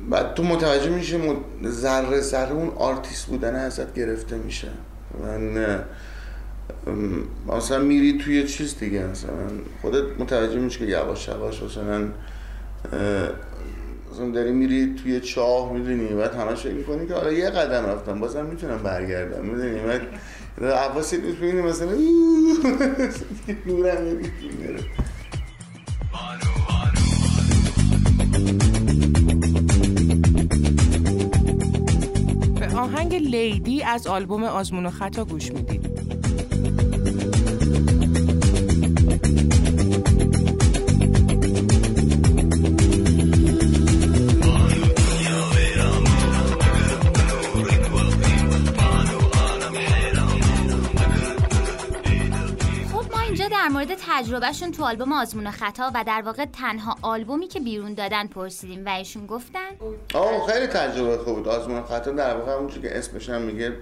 بعد 0.09 0.33
تو 0.33 0.43
متوجه 0.43 0.89
میشه 0.89 1.19
ذره 1.65 2.21
ذره 2.21 2.51
اون 2.51 2.69
آرتیست 2.69 3.25
بودن 3.25 3.55
ازت 3.55 3.93
گرفته 3.93 4.37
میشه. 4.37 4.67
من 5.23 5.83
مثلا 7.47 7.79
میری 7.79 8.17
توی 8.17 8.47
چیز 8.47 8.79
دیگه 8.79 9.05
مثلا 9.05 9.31
خودت 9.81 10.19
متوجه 10.19 10.59
میشه 10.59 10.79
که 10.79 10.85
یواش 10.85 11.27
یواش 11.27 11.63
مثلا 11.63 12.07
مثلا 14.11 14.29
داری 14.33 14.51
میری 14.51 14.95
توی 15.03 15.19
چاه 15.19 15.73
می‌دونی؟ 15.73 16.07
بعد 16.07 16.35
همش 16.35 16.65
می‌کنی 16.65 17.07
که 17.07 17.13
حالا 17.13 17.31
یه 17.31 17.49
قدم 17.49 17.85
رفتم 17.85 18.19
بازم 18.19 18.45
می‌تونم 18.45 18.77
برگردم 18.77 19.45
می‌دونی؟ 19.45 19.79
بعد 19.79 20.01
عباسی 20.63 21.17
می‌بینی 21.17 21.61
مثلا 21.61 21.91
نورم 23.65 23.97
آهنگ 32.95 33.15
لیدی 33.15 33.83
از 33.83 34.07
آلبوم 34.07 34.43
آزمون 34.43 34.85
و 34.85 34.89
خطا 34.89 35.25
گوش 35.25 35.51
می‌دید. 35.51 35.80
مورد 53.81 53.97
تجربهشون 54.07 54.71
تو 54.71 54.83
آلبوم 54.83 55.13
آزمون 55.13 55.47
و 55.47 55.51
خطا 55.51 55.91
و 55.95 56.03
در 56.07 56.21
واقع 56.25 56.45
تنها 56.45 56.95
آلبومی 57.01 57.47
که 57.47 57.59
بیرون 57.59 57.93
دادن 57.93 58.27
پرسیدیم 58.27 58.85
و 58.85 58.89
ایشون 58.89 59.25
گفتن؟ 59.25 59.69
آه 60.13 60.47
خیلی 60.47 60.67
تجربه 60.67 61.17
خوب 61.17 61.35
بود. 61.35 61.47
آزمون 61.47 61.83
خطا 61.83 62.11
در 62.11 62.37
واقع 62.37 62.53
همون 62.53 62.67
که 62.67 62.97
اسمش 62.97 63.29
هم 63.29 63.41
میگه 63.41 63.73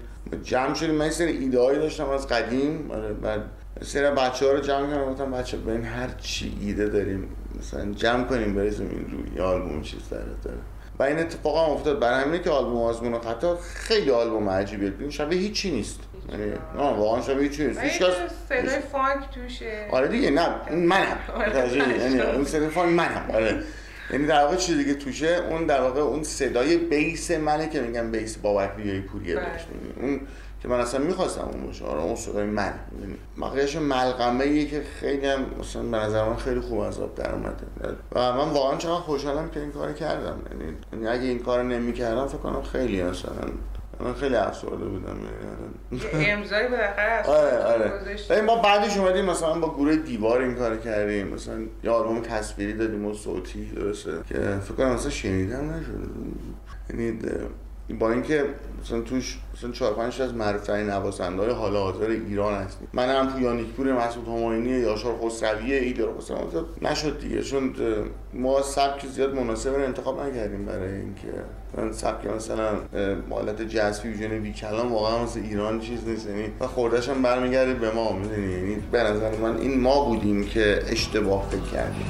جمع 0.44 0.74
شدیم. 0.74 0.96
من 0.96 1.10
سری 1.10 1.38
ایده 1.38 1.60
هایی 1.60 1.80
داشتم 1.80 2.10
از 2.10 2.28
قدیم. 2.28 2.92
آره 2.92 3.14
بعد 3.14 3.42
سری 3.82 4.12
بچه 4.12 4.46
ها 4.46 4.52
رو 4.52 4.60
جمع 4.60 4.90
کردم. 4.90 5.12
گفتم 5.12 5.32
بچه 5.32 5.58
ببین 5.58 5.86
هر 5.86 6.10
چی 6.22 6.58
ایده 6.62 6.90
داریم 6.90 7.36
مثلا 7.60 7.92
جمع 7.92 8.24
کنیم 8.24 8.56
بریزیم 8.56 8.90
این 8.90 9.12
روی. 9.12 9.42
آلبوم 9.42 9.82
چیز 9.82 10.10
داره 10.10 10.32
داره. 10.44 10.58
و 11.00 11.04
این 11.04 11.20
اتفاق 11.20 11.68
هم 11.68 11.74
افتاد. 11.74 12.00
برای 12.00 12.24
همینه 12.24 12.44
که 12.44 12.50
آلبوم 12.50 12.82
آزمون 12.82 13.14
و 13.14 13.20
خطا 13.20 13.58
خیلی 13.58 14.12
آلبوم 14.12 14.50
عجیبیه. 14.50 15.10
شبیه 15.10 15.40
هیچی 15.40 15.72
نیست. 15.72 16.00
یعنی 16.32 16.52
نه 16.76 16.82
واقعا 16.82 17.22
شبیه 17.22 17.68
نیست؟ 17.68 17.80
هیچ 17.80 18.02
کس 18.02 18.14
صدای 18.50 18.80
فانک 18.92 19.30
توشه. 19.34 19.88
آره 19.92 20.08
دیگه 20.08 20.30
نه 20.30 20.50
اون 20.70 20.80
منم. 20.80 21.18
متوجهی؟ 21.48 22.00
یعنی 22.00 22.20
اون 22.20 22.46
صدای 22.46 22.70
فان 22.70 22.90
منم. 22.90 23.26
آره. 23.34 23.64
یعنی 24.12 24.26
در 24.26 24.44
واقع 24.44 24.56
چیزی 24.56 24.86
که 24.86 24.94
توشه 24.94 25.40
اون 25.50 25.66
در 25.66 25.82
واقع 25.82 26.02
اون 26.02 26.24
صدای 26.24 26.78
بیس 26.78 27.32
منه 27.32 27.70
که 27.70 27.82
میگم 27.82 28.12
بیس 28.12 28.38
بابک 28.38 28.72
ریایی 28.78 29.02
پوریه 29.02 29.36
بله. 29.36 29.46
داشت 29.46 29.68
اون 30.02 30.22
که 30.62 30.68
من 30.68 30.80
اصلا 30.80 31.00
می‌خواستم 31.00 31.50
اون 31.54 31.66
باشه. 31.66 31.86
آره 31.86 32.02
اون 32.02 32.16
صدای 32.16 32.46
من. 32.46 32.74
مقیاش 33.38 33.76
ملغمه 33.76 34.46
ایه 34.46 34.66
که 34.66 34.84
خیلی 35.00 35.28
هم 35.28 35.46
مثلا 35.60 35.82
به 35.82 35.98
نظر 35.98 36.30
من 36.30 36.36
خیلی 36.36 36.60
خوب 36.60 36.80
از 36.80 37.00
آب 37.00 37.16
در 37.16 37.32
اومده. 37.32 37.66
و 38.12 38.34
من 38.34 38.50
واقعا 38.50 38.78
چقدر 38.78 39.02
خوشحالم 39.02 39.50
که 39.50 39.60
این 39.60 39.72
کار 39.72 39.94
کردم. 39.94 40.42
یعنی 40.52 40.78
یعنی 40.94 41.08
اگه 41.08 41.28
این 41.28 41.40
کار 41.40 41.64
نمی‌کردم 41.64 42.28
فکر 42.28 42.38
کنم 42.38 42.62
خیلی 42.62 43.04
مثلا 43.04 43.32
من 44.00 44.14
خیلی 44.14 44.36
افسرده 44.36 44.86
بودم 44.86 45.18
یعنی. 46.02 46.32
امضایی 46.32 46.68
بالاخره 46.68 47.24
آره 47.38 47.58
آره. 47.64 48.42
ما 48.42 48.56
بعدش 48.56 48.98
اومدیم 48.98 49.26
مثلا 49.26 49.60
با 49.60 49.74
گروه 49.74 49.96
دیوار 49.96 50.42
این 50.42 50.56
کار 50.56 50.78
کردیم. 50.78 51.28
مثلا 51.28 51.60
یه 51.84 51.92
آلبوم 51.92 52.22
تصویری 52.22 52.74
دادیم 52.74 53.06
و 53.06 53.14
صوتی 53.14 53.66
درسته؟ 53.66 54.12
که 54.30 54.36
فکر 54.64 54.74
کنم 54.74 54.94
مثلا 54.94 55.10
شنیدم 55.10 55.70
نشد 55.70 56.10
یعنی 56.90 57.20
با 58.00 58.12
اینکه 58.12 58.46
مثلا 58.82 59.02
توش 59.02 59.38
مثلا 59.54 59.72
چهار 59.72 59.94
پنج 59.94 60.22
از 60.22 60.34
معروف‌ترین 60.34 60.90
نوازنده 60.90 61.52
حال 61.52 61.76
حاضر 61.76 62.10
ایران 62.10 62.54
هستیم. 62.54 62.88
من 62.94 63.10
هم 63.10 63.28
پویا 63.28 63.47
نیکپور 63.47 63.94
مسعود 63.94 64.28
همایونی 64.28 64.70
یاشار 64.70 65.16
خسروی 65.26 65.74
ایدر 65.74 66.08
مثلا 66.18 66.38
نشد 66.82 67.20
دیگه 67.20 67.42
چون 67.42 67.74
ما 68.34 68.62
سبک 68.62 69.06
زیاد 69.06 69.36
مناسب 69.36 69.76
رو 69.76 69.84
انتخاب 69.84 70.22
نکردیم 70.22 70.66
برای 70.66 70.96
اینکه. 70.96 71.28
مثلا 71.74 71.92
سبک 71.92 72.28
مثلا 72.28 72.70
حالت 73.30 73.62
jazz 73.62 74.02
fusion 74.02 74.40
بی 74.40 74.54
کلام 74.54 74.94
واقعا 74.94 75.24
مثل 75.24 75.40
ایران 75.40 75.80
چیز 75.80 76.08
نیست. 76.08 76.28
یعنی 76.28 76.46
و 76.60 76.68
خودش 76.68 77.10
هم 77.10 77.22
برمیگرده 77.22 77.74
به 77.74 77.92
ما 77.92 78.14
می‌دونی؟ 78.14 78.52
یعنی 78.52 78.76
به 78.92 79.04
نظر 79.04 79.36
من 79.36 79.58
این 79.58 79.82
ما 79.82 80.06
بودیم 80.06 80.46
که 80.46 80.80
اشتباه 80.88 81.50
فکر 81.50 81.72
کردیم. 81.72 82.06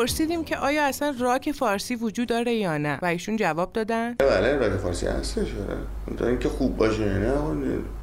پرسیدیم 0.00 0.44
که 0.44 0.56
آیا 0.56 0.84
اصلا 0.84 1.14
راک 1.18 1.52
فارسی 1.52 1.94
وجود 1.94 2.28
داره 2.28 2.54
یا 2.54 2.78
نه 2.78 2.98
و 3.02 3.06
ایشون 3.06 3.36
جواب 3.36 3.72
دادن. 3.72 4.14
بله 4.14 4.56
راک 4.56 4.72
فارسی 4.72 5.06
هستش 5.06 5.38
آره. 5.38 6.16
تا 6.18 6.26
اینکه 6.26 6.48
خوب 6.48 6.76
باشه 6.76 7.04
نه. 7.04 7.34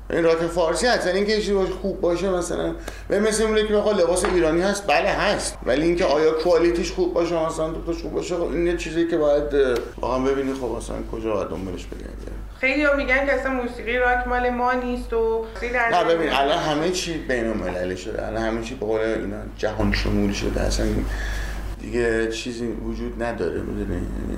این 0.10 0.24
راک 0.24 0.38
فارسی 0.38 0.88
هست 0.88 1.06
یعنی 1.06 1.18
اینکه 1.18 1.34
یه 1.34 1.40
چیزی 1.40 1.54
باشه 1.54 1.72
خوب 1.72 2.02
باشه 2.02 2.30
مثلا 2.30 2.76
به 3.08 3.20
مثل 3.20 3.44
اونه 3.44 3.68
که 3.68 3.76
آقا 3.76 3.92
لباس 3.92 4.26
ایرانی 4.26 4.62
هست 4.62 4.88
بله 4.88 5.10
هست. 5.10 5.58
ولی 5.66 5.84
اینکه 5.84 6.06
آیا 6.06 6.32
کوالیتیش 6.32 6.92
خوب 6.92 7.14
باشه 7.14 7.46
مثلا 7.46 7.70
دوتاش 7.70 8.02
خوب 8.02 8.14
باشه 8.14 8.36
خب 8.36 8.52
این 8.52 8.68
یه 8.68 8.78
چیزی 8.78 9.08
که 9.08 9.18
باید 9.18 9.80
واقعا 10.02 10.20
ببینی 10.20 10.54
خب 10.54 10.76
مثلا 10.78 10.98
کجا 11.12 11.34
باید 11.34 11.48
دنبالش 11.48 11.86
بگردی 11.86 12.38
خیلی 12.60 12.84
ها 12.84 12.96
میگن 12.96 13.26
که 13.26 13.34
اصلا 13.34 13.54
موسیقی 13.54 13.98
راک 13.98 14.28
مال 14.28 14.50
ما 14.50 14.74
نیست 14.74 15.14
و 15.14 15.46
نه 15.94 16.04
ببین 16.04 16.30
الان 16.30 16.58
همه 16.58 16.90
چی 16.90 17.18
بین 17.18 17.48
المللی 17.48 17.98
شده 17.98 18.28
الان 18.28 18.44
همه 18.44 18.64
چی 18.64 18.76
به 18.76 18.86
قول 18.86 19.02
اینا 19.02 19.38
جهان 19.58 19.94
شمول 19.94 20.34
شده 20.34 20.62
اصلا 20.62 20.86
دیگه 21.82 22.32
چیزی 22.32 22.68
وجود 22.68 23.24
نداره 23.24 23.62
می‌دونی؟ 23.62 23.94
یعنی 23.96 24.38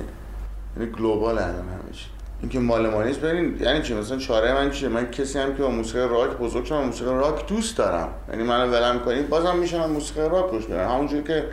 یعنی 0.77 0.91
گلوبال 0.91 1.37
الان 1.37 1.49
همه 1.55 1.91
چی 1.93 2.05
اینکه 2.41 2.59
مال 2.59 2.89
ما 2.89 2.97
ببین 2.97 3.57
یعنی 3.61 3.81
چی؟ 3.81 3.93
مثلا 3.93 4.17
چاره 4.17 4.53
من 4.53 4.69
چیه؟ 4.69 4.89
من 4.89 5.11
کسی 5.11 5.39
هم 5.39 5.55
که 5.55 5.63
با 5.63 5.69
موسیقی 5.69 5.99
راک 5.99 6.37
بزرگ 6.37 6.65
شدم 6.65 6.85
موسیقی 6.85 7.11
راک 7.11 7.47
دوست 7.47 7.77
دارم. 7.77 8.09
یعنی 8.29 8.43
منو 8.43 8.71
ولم 8.71 8.99
کنید 8.99 9.29
بازم 9.29 9.55
میشم 9.55 9.89
موسیقی 9.89 10.21
راک 10.29 10.51
گوش 10.51 10.65
بدم. 10.65 10.89
همونجوری 10.89 11.23
که 11.23 11.43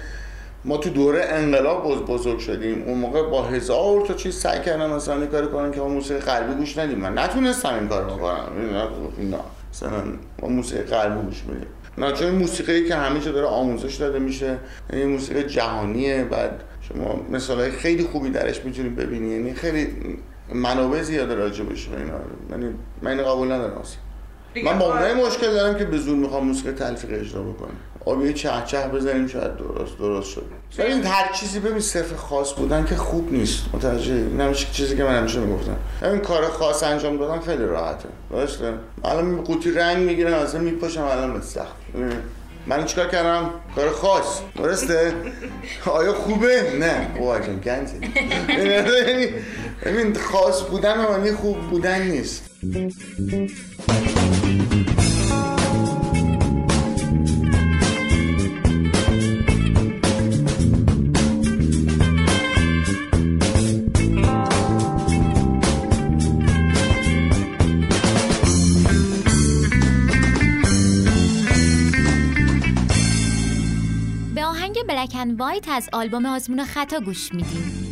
ما 0.65 0.77
تو 0.77 0.91
دوره 0.91 1.25
انقلاب 1.29 1.85
بز- 1.95 2.03
بزرگ 2.03 2.39
شدیم. 2.39 2.83
اون 2.83 2.99
موقع 2.99 3.23
با 3.23 3.43
هزار 3.43 4.07
تا 4.07 4.15
چیز 4.15 4.35
سعی 4.35 4.61
کردم 4.61 4.91
مثلا 4.91 5.15
این 5.15 5.27
کاری 5.27 5.47
کنم 5.47 5.71
که 5.71 5.81
ما 5.81 5.89
موسیقی 5.89 6.21
غربی 6.21 6.55
گوش 6.55 6.79
ندیم. 6.79 6.99
من 6.99 7.19
نتونستم 7.19 7.75
این 7.75 7.89
کارو 7.89 8.07
بکنم. 8.17 8.47
نه 8.73 8.83
نه 9.31 9.39
مثلا 9.73 10.03
ما 10.43 10.49
موسیقی 10.49 10.83
غربی 10.83 11.23
گوش 11.27 11.45
میدیم 11.49 11.67
نه 11.99 12.13
چون 12.13 12.29
این 12.29 12.39
موسیقی 12.39 12.89
که 12.89 12.95
جا 13.25 13.33
داره 13.33 13.47
آموزش 13.47 13.95
داده 13.95 14.19
میشه 14.19 14.59
یعنی 14.93 15.05
موسیقی 15.05 15.43
جهانیه. 15.43 16.25
بعد 16.25 16.63
شما 16.81 17.27
مثال 17.31 17.71
خیلی 17.71 18.05
خوبی 18.05 18.31
درش 18.31 18.65
می‌تونید 18.65 18.97
ببینی. 18.97 19.29
یعنی 19.29 19.55
خیلی 19.55 19.89
منابع 20.55 21.03
زیاده 21.03 21.35
راجع 21.35 21.65
بشه 21.65 21.91
اینا. 21.91 22.21
یعنی 22.51 22.75
من 23.03 23.11
اینو 23.11 23.25
قبول 23.25 23.53
ندارم. 23.53 23.79
اصلا 23.79 24.06
من 24.65 24.79
با. 24.79 24.93
اونایی 24.93 25.15
مشکل 25.15 25.53
دارم 25.53 25.79
که 25.79 25.85
به 25.85 25.99
زور 25.99 26.17
می‌خوام 26.17 26.47
موسیقی 26.47 26.73
تلفیق 26.73 27.21
اجرا 27.21 27.43
بکنم. 27.43 27.77
آب 28.05 28.25
یه 28.25 28.33
چه 28.33 28.51
چه 28.67 28.89
بزنیم 28.89 29.27
شاید 29.27 29.57
درست 29.57 29.99
درست 29.99 30.31
شد. 30.31 30.45
ببین 30.79 31.05
هر 31.05 31.33
چیزی 31.33 31.61
ببین 31.61 31.81
صفر 31.81 32.17
خاص 32.17 32.53
بودن 32.53 32.85
که 32.85 32.97
خوب 32.97 33.33
نیست. 33.33 33.65
متوجه؟ 33.73 34.13
این 34.13 34.41
همیشه 34.41 34.67
چیزی 34.73 34.97
که 34.97 35.05
من 35.05 35.19
همیشه 35.19 35.39
می‌گفتم. 35.41 35.77
این 36.03 36.19
کار 36.19 36.49
خاص 36.49 36.83
انجام 36.83 37.17
دادن 37.17 37.41
خیلی 37.41 37.65
راحته. 37.65 38.09
درسته؟ 38.31 38.73
الان 39.05 39.43
قوطی 39.43 39.71
رنگ 39.71 39.99
می‌گیرم 39.99 40.33
اصلا 40.35 40.61
میپاشم 40.61 41.03
الان 41.05 41.41
سخت. 41.41 41.77
من 42.67 42.85
چیکار 42.85 43.09
کردم؟ 43.09 43.51
کار 43.77 43.91
خاص. 43.91 44.41
درسته؟ 44.57 45.13
آیا 45.87 46.13
خوبه؟ 46.13 46.73
نه. 46.81 47.11
او 47.19 47.39
جان 47.39 47.61
گنجه. 47.61 47.93
ببین 49.85 50.15
خاص 50.15 50.63
بودن 50.63 50.99
معنی 50.99 51.33
خوب 51.33 51.57
بودن 51.71 52.03
نیست. 52.03 52.51
بلک 75.17 75.23
اند 75.23 75.41
وایت 75.41 75.69
از 75.69 75.89
آلبوم 75.93 76.27
آزمون 76.27 76.65
خطا 76.65 77.01
گوش 77.01 77.35
میدیم. 77.35 77.83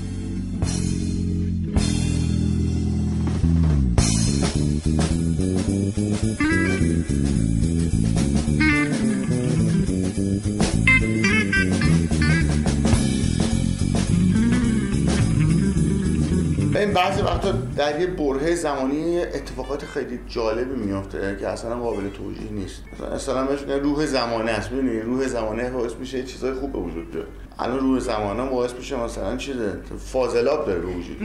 این 16.77 16.93
بعضی 16.93 17.22
وقتا 17.22 17.53
در 17.77 18.01
یه 18.01 18.07
برهه 18.07 18.55
زمانی 18.55 19.20
اتفاقات 19.20 19.85
خیلی 19.85 20.20
جالبی 20.29 20.87
میفته 20.87 21.37
که 21.41 21.49
اصلا 21.49 21.79
قابل 21.79 22.09
توجیه 22.09 22.51
نیست. 22.51 22.83
مثلا 23.14 23.47
بهش 23.47 23.61
روح 23.83 24.07
زمانه 24.07 24.51
است 24.51 24.70
ببینید 24.70 25.05
روح 25.05 25.27
زمانه 25.27 25.70
باعث 25.70 25.93
میشه 25.95 26.22
چیزای 26.22 26.53
خوب 26.53 26.72
به 26.72 26.79
وجود 26.79 27.11
بیاد. 27.11 27.27
الان 27.59 27.78
روح 27.78 28.00
زمانه 28.00 28.50
باعث 28.50 28.72
میشه 28.72 28.96
مثلا 28.96 29.36
چیزه 29.36 29.72
فاضلاب 30.12 30.66
داره 30.66 30.78
به 30.78 30.86
وجود 30.86 31.16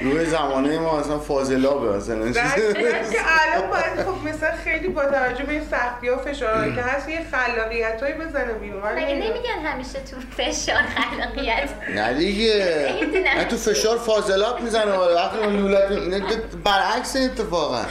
روح 0.00 0.24
زمانه 0.24 0.78
ما 0.78 1.00
مثلا 1.00 1.18
فاضلابه 1.18 1.96
مثلا. 1.96 2.32
که 2.32 2.40
الان 3.28 3.70
باید 3.70 4.06
خب 4.06 4.28
مثلا 4.28 4.56
خیلی 4.64 4.88
با 4.88 5.04
توجه 5.04 5.44
به 5.44 5.52
این 5.52 5.64
سختی 5.70 6.08
ها 6.08 6.16
فشارهایی 6.16 6.74
که 6.74 6.82
هست 6.82 7.08
یه 7.08 7.20
خلاقیت 7.32 8.02
هایی 8.02 8.14
بزنه 8.14 8.52
بیرون. 8.52 8.82
مگه. 8.92 9.06
نمیگن 9.06 9.58
همیشه 9.64 9.98
تو 10.10 10.16
فشار 10.36 10.82
خلاقیت؟ 10.82 11.70
نه 11.94 12.14
دیگه. 12.14 12.94
نه. 13.36 13.44
تو 13.44 13.56
فشار 13.56 13.98
فاضلاب 13.98 14.60
می‌زنه 14.60 14.92
ولی 14.92 15.14
وقتی 15.14 15.38
اون 15.38 15.56
لولت 15.56 15.92
نه، 15.92 16.22
برعکس 16.64 17.16
اتفاقا 17.16 17.82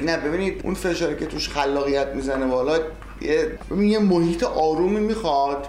نه 0.00 0.16
ببینید 0.16 0.60
اون 0.64 0.74
فشاری 0.74 1.16
که 1.16 1.26
توش 1.26 1.48
خلاقیت 1.48 2.08
می‌زنه 2.08 2.46
بالا 2.46 2.78
یه 3.20 3.58
یه 3.80 3.98
محیط 3.98 4.42
آرومی 4.42 5.00
می‌خواد 5.00 5.68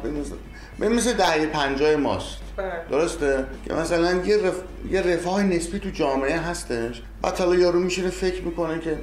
ببین 0.79 0.95
مثل 0.95 1.13
دهه 1.13 1.45
پنجاه 1.45 1.95
ماست. 1.95 2.37
بله. 2.57 2.71
درسته؟ 2.91 3.45
که 3.67 3.73
مثلا 3.73 4.11
یه, 4.25 4.37
رف... 4.37 4.53
یه 4.91 5.01
رفاه 5.01 5.43
نسبی 5.43 5.79
تو 5.79 5.89
جامعه 5.89 6.37
هستش. 6.39 7.01
بعد 7.21 7.37
حالا 7.39 7.55
یارو 7.55 7.79
میشینه 7.79 8.09
فکر 8.09 8.41
می‌کنه 8.41 8.79
که 8.79 8.97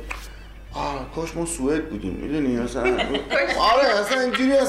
آه 0.74 1.10
کاش 1.16 1.36
ما 1.36 1.46
سوئد 1.46 1.88
بودیم. 1.90 2.12
می‌دونی؟ 2.22 2.56
مثلا 2.56 2.82
آره 3.72 3.88
اصلا 4.00 4.20
اینجوری 4.20 4.48
به- 4.48 4.56
به. 4.56 4.62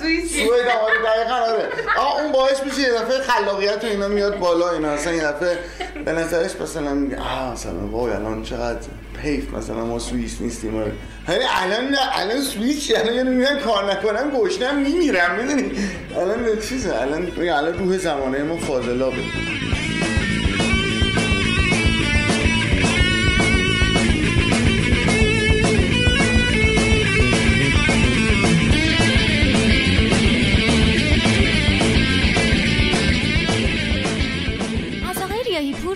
سوئیسیم؟ 0.00 0.46
سوئد 0.46 0.66
آره 0.68 0.94
دقیقاً 1.04 1.34
آره. 1.34 1.68
آه 1.98 2.22
اون 2.22 2.32
باعث 2.32 2.64
میشه 2.64 2.80
یه 2.80 2.92
دفعه 2.92 3.18
خلاقیت 3.22 3.84
و 3.84 3.86
اینا 3.86 4.08
میاد 4.08 4.38
بالا 4.38 4.70
اینا. 4.70 4.88
اصلا 4.88 5.12
یه 5.12 5.24
دفعه 5.24 5.58
به 6.04 6.12
نظرش 6.12 6.56
مثلا 6.60 6.94
میگه 6.94 7.20
آه 7.20 7.52
مثلا 7.52 7.86
وای 7.86 8.12
الان 8.12 8.42
چقدر 8.42 8.78
حیف 9.24 9.54
مثلا 9.54 9.84
ما 9.84 9.98
سوئیس 9.98 10.40
نیستیم. 10.40 10.74
یعنی 10.74 10.90
الان 11.28 11.84
نه 11.90 11.98
الان 12.12 12.40
سوئیس؟ 12.40 12.90
الان 12.96 13.14
یعنی 13.14 13.30
میگن 13.30 13.58
کار 13.58 13.92
نکنم 13.92 14.30
گشنم 14.30 14.76
میمیرم 14.76 15.34
می‌دونی؟ 15.36 15.70
الان 16.16 16.60
چیزه؟ 16.68 17.00
الان 17.00 17.32
الان 17.38 17.78
روح 17.78 17.98
زمانه 17.98 18.42
ما 18.42 18.56
فاضلابه. 18.56 19.16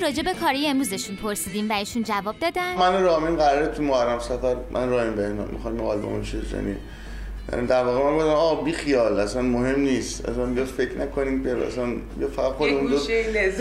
راجع 0.09 0.23
به 0.23 0.35
کاری 0.41 0.67
امروزشون 0.67 1.17
پرسیدیم 1.17 1.71
و 1.71 1.73
ایشون 1.73 2.03
جواب 2.03 2.39
دادن. 2.41 2.79
من 2.79 2.95
و 2.95 3.07
رامین 3.07 3.37
قراره 3.37 3.67
تو 3.67 3.83
محرم 3.83 4.19
سفر 4.19 4.57
من 4.71 4.91
رامین 4.91 5.15
بهنام 5.15 5.49
می‌خوایم 5.53 5.81
آلبوم 5.81 6.23
یعنی 7.53 7.67
در 7.67 7.85
واقع 7.85 8.11
من 8.11 8.17
گفتم 8.17 8.29
آه 8.29 8.65
بی 8.65 8.73
خیال 8.73 9.21
اصلا 9.21 9.43
مهم 9.43 9.81
نیست. 9.81 10.29
اصلا 10.29 10.47
بیا 10.47 10.65
فکر 10.65 10.99
نکنیم 10.99 11.45
که 11.45 11.67
اصلا 11.67 11.87
بیا 12.19 12.29
فقط 12.29 12.53
خودمون 12.53 12.87
دو 12.87 12.99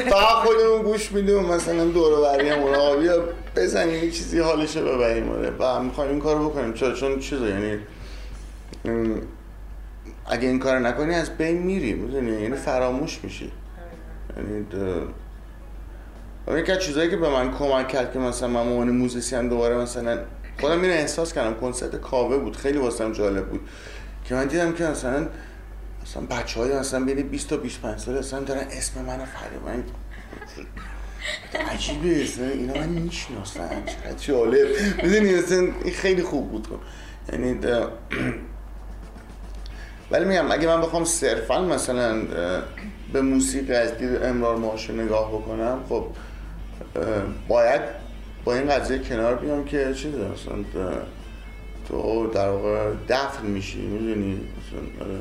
فقط 0.09 0.45
خودمون 0.45 0.83
گوش 0.83 1.11
میدیم 1.11 1.39
مثلا 1.39 1.85
دور 1.85 2.19
و 2.19 2.21
بری 2.21 2.49
هم 2.49 2.63
آقا 2.63 2.95
بیا 2.95 3.23
بزنیم 3.55 4.03
یه 4.03 4.11
چیزی 4.11 4.39
حالشو 4.39 4.85
ببریم. 4.85 5.29
آره 5.29 5.49
و 5.59 5.83
می‌خوایم 5.83 6.11
این 6.11 6.19
کارو 6.19 6.49
بکنیم. 6.49 6.73
چرا؟ 6.73 6.93
چون 6.93 7.19
چیزه 7.19 7.45
یعنی 7.45 7.79
اگه 10.27 10.47
این 10.47 10.59
کار 10.59 10.79
نکنی 10.79 11.15
از 11.15 11.37
بین 11.37 11.57
میری 11.57 11.93
می‌دونی؟ 11.93 12.41
یعنی 12.41 12.55
فراموش 12.55 13.19
میشی. 13.23 13.51
یعنی 14.37 14.65
و 16.47 16.57
یکی 16.57 16.71
از 16.71 16.79
چیزایی 16.79 17.09
که 17.09 17.17
به 17.17 17.29
من 17.29 17.57
کمک 17.57 17.87
کرد 17.87 18.13
که 18.13 18.19
مثلا 18.19 18.47
من 18.47 18.59
عنوان 18.59 18.89
موزیسین 18.89 19.47
دوباره 19.47 19.77
مثلا 19.77 20.19
خودم 20.61 20.81
اینو 20.81 20.93
احساس 20.93 21.33
کردم 21.33 21.53
کنسرت 21.53 21.95
کاوه 21.95 22.37
بود 22.37 22.55
خیلی 22.55 22.77
واسم 22.77 23.11
جالب 23.11 23.45
بود 23.45 23.61
که 24.25 24.35
من 24.35 24.47
دیدم 24.47 24.73
که 24.73 24.83
مثلا 24.83 25.27
مثلا 26.03 26.23
بچه 26.29 26.59
های 26.59 26.79
مثلا 26.79 27.05
بین 27.05 27.27
20 27.27 27.49
تا 27.49 27.57
25 27.57 27.99
سال 27.99 28.17
اصلا 28.17 28.39
دارن 28.39 28.67
اسم 28.71 29.01
منو 29.01 29.25
فریبان 29.25 29.83
عجیبه 31.69 32.23
اصلا 32.23 32.47
اینا 32.47 32.73
من 32.73 32.89
می‌شناسن 32.89 33.69
چقدر 33.85 34.17
جالب. 34.17 34.67
می‌دونی 35.03 35.35
اصلا 35.35 35.57
این 35.57 35.93
خیلی 35.93 36.23
خوب 36.23 36.51
بود. 36.51 36.67
یعنی 37.33 37.59
ولی 40.11 40.25
میگم 40.25 40.51
اگه 40.51 40.67
من 40.67 40.81
بخوام 40.81 41.05
صرفا 41.05 41.61
مثلا 41.61 42.21
به 43.13 43.21
موسیقی 43.21 43.73
از 43.73 43.97
دید 43.97 44.23
امرار 44.23 44.55
معاش 44.55 44.89
نگاه 44.89 45.31
بکنم 45.31 45.79
خب 45.89 46.05
باید 47.47 47.81
با 48.43 48.53
این 48.53 48.69
قضیه 48.69 48.99
کنار 48.99 49.35
بیام 49.35 49.65
که 49.65 49.93
چیزه 49.93 50.17
مثلا 50.17 50.63
تو 51.87 52.27
در 52.27 52.49
واقع 52.49 52.91
دفن 53.09 53.45
میشی 53.45 53.81
می‌دونی؟ 53.81 54.33
مثلا 54.35 55.05
آره. 55.05 55.19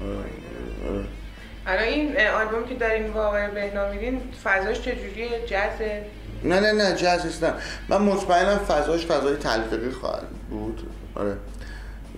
آره، 0.00 0.94
آره. 0.94 1.04
الان 1.66 1.84
این 1.84 2.20
آلبوم 2.26 2.64
که 2.68 2.74
دارین 2.74 3.12
با 3.12 3.26
آقای 3.26 3.48
بهنام 3.48 3.90
میدین 3.90 4.20
فضاش 4.44 4.80
چجوریه؟ 4.80 5.28
جزه 5.46 6.04
نه 6.44 6.60
نه 6.60 6.72
نه 6.72 6.96
جاز 6.96 7.26
نیست 7.26 7.44
نه. 7.44 7.52
من 7.88 8.02
مطمئنم 8.02 8.58
فضاش 8.58 9.06
فضای 9.06 9.36
تلفیقی 9.36 9.90
خواهد 9.90 10.28
بود. 10.50 10.82
آره. 11.14 11.36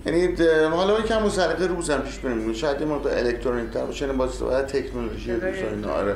یعنی 0.05 0.35
حالا 0.71 0.99
یکم 0.99 1.23
مسلقه 1.23 1.67
روزم 1.67 1.97
پیش 1.97 2.17
بریم 2.17 2.53
شاید 2.53 2.81
یه 2.81 2.87
مقدار 2.87 3.17
الکترونیک 3.17 3.71
تر 3.71 3.85
باشه 3.85 4.05
یعنی 4.05 4.17
با 4.17 4.25
استفاده 4.25 4.67
تکنولوژی 4.67 5.31
اینا. 5.31 5.93
آره. 5.93 6.15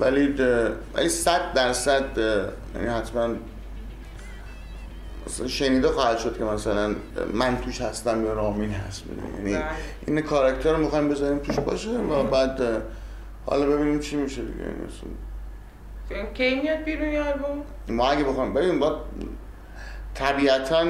ولی 0.00 0.34
ولی 0.94 1.08
صد 1.08 1.52
درصد 1.54 2.04
یعنی 2.74 2.86
حتما 2.86 3.28
شنیده 5.46 5.88
خواهد 5.88 6.18
شد 6.18 6.38
که 6.38 6.44
مثلا 6.44 6.94
من 7.32 7.56
توش 7.56 7.80
هستم 7.80 8.24
یا 8.24 8.32
رامین 8.32 8.70
هست؟ 8.70 9.04
یعنی 9.38 9.54
بله. 9.54 9.64
این 10.06 10.20
کاراکتر 10.20 10.72
رو 10.72 10.78
می‌خوایم 10.78 11.08
بذاریم 11.08 11.38
توش 11.38 11.58
باشه 11.58 11.90
و 11.90 12.22
بعد 12.22 12.62
اه، 12.62 12.80
حالا 13.46 13.66
ببینیم 13.66 14.00
چی 14.00 14.16
میشه 14.16 14.42
دیگه 14.42 14.60
یعنی 14.60 14.74
مثلا 14.74 16.32
کی 16.34 16.60
میاد 16.60 16.78
بیرون 16.84 17.08
این 17.08 17.20
آلبوم 17.20 17.62
ما 17.88 18.10
اگه 18.10 18.24
بخوام 18.24 18.54
ببین 18.54 18.78
با 18.78 19.00
طبیعتا 20.14 20.84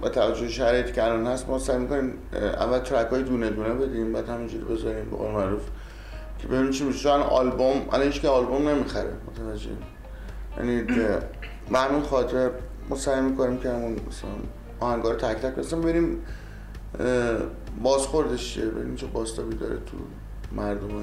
با 0.00 0.08
توجه 0.08 0.48
شرایطی 0.48 0.92
که 0.92 1.04
الان 1.04 1.26
هست 1.26 1.48
ما 1.48 1.58
سعی 1.58 1.78
می‌کنیم 1.78 2.12
اول 2.32 2.78
ترک 2.78 3.06
های 3.06 3.22
دونه 3.22 3.50
دونه 3.50 3.74
بدیم 3.74 4.12
بعد 4.12 4.28
همینجوری 4.28 4.64
بذاریم 4.64 5.10
به 5.10 5.16
قول 5.16 5.30
معروف 5.30 5.62
که 6.38 6.48
ببینیم 6.48 6.70
چی 6.70 6.84
میشه. 6.84 6.98
چون 6.98 7.20
آلبوم 7.20 7.88
الان 7.92 8.06
هیچ 8.06 8.20
که 8.20 8.28
آلبوم 8.28 8.68
نمی‌خره. 8.68 9.12
متوجه 9.26 9.70
یعنی 10.58 10.82
به 10.82 11.78
همین 11.78 12.02
خاطر 12.02 12.50
ما 12.88 12.96
سعی 12.96 13.20
می‌کنیم 13.20 13.58
که 13.58 13.68
همون 13.68 13.92
مثلا 13.92 14.30
آهنگا 14.80 15.10
رو 15.10 15.16
تک 15.16 15.36
تک 15.36 15.54
بزنیم 15.54 15.82
ببینیم 15.82 16.22
بازخوردش 17.82 18.54
چیه؟ 18.54 18.64
ببینیم 18.64 18.96
چه 18.96 19.06
باستابی 19.06 19.56
داره 19.56 19.76
تو 19.76 19.96
مردم 20.52 20.86
اینا. 20.86 21.02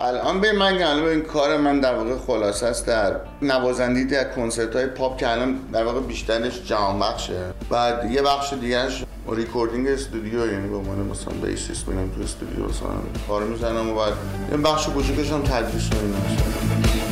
الان 0.00 0.40
به 0.40 0.52
من 0.52 0.82
الان 0.82 1.04
این 1.04 1.20
کار 1.20 1.56
من 1.56 1.80
در 1.80 1.94
واقع 1.94 2.16
خلاصه 2.16 2.66
است. 2.66 2.86
در 2.86 3.16
نوازندگی 3.42 4.04
در 4.04 4.24
کنسرت 4.24 4.76
های 4.76 4.86
پاپ 4.86 5.18
که 5.18 5.30
الان 5.30 5.58
در 5.72 5.84
واقع 5.84 6.00
بیشترش 6.00 6.62
جهان 6.62 6.98
بخشه 6.98 7.40
بعد 7.70 8.10
یه 8.10 8.22
بخش 8.22 8.52
دیگرش 8.52 9.04
recording 9.28 9.88
studio 9.88 10.52
یعنی 10.52 10.68
به 10.68 10.76
عنوان 10.76 10.98
مثلا 10.98 11.34
bassist 11.34 11.88
میرم 11.88 12.10
تو 12.16 12.22
استودیو 12.22 12.64
مثلا 12.64 12.88
کار 13.28 13.44
می‌زنم 13.44 13.90
و 13.90 13.94
بعد 13.94 14.12
یه 14.50 14.56
بخش 14.56 14.86
کوچیکش 14.86 15.32
هم 15.32 15.42
تدریس 15.42 15.90
و 15.92 15.94
اینا. 16.02 17.11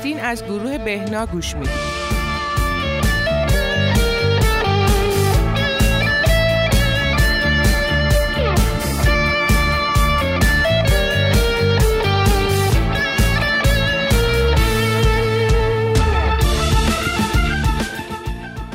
نخستین 0.00 0.20
از 0.20 0.44
گروه 0.44 0.78
بهنا 0.78 1.26
گوش 1.26 1.56
میدیم. 1.56 2.09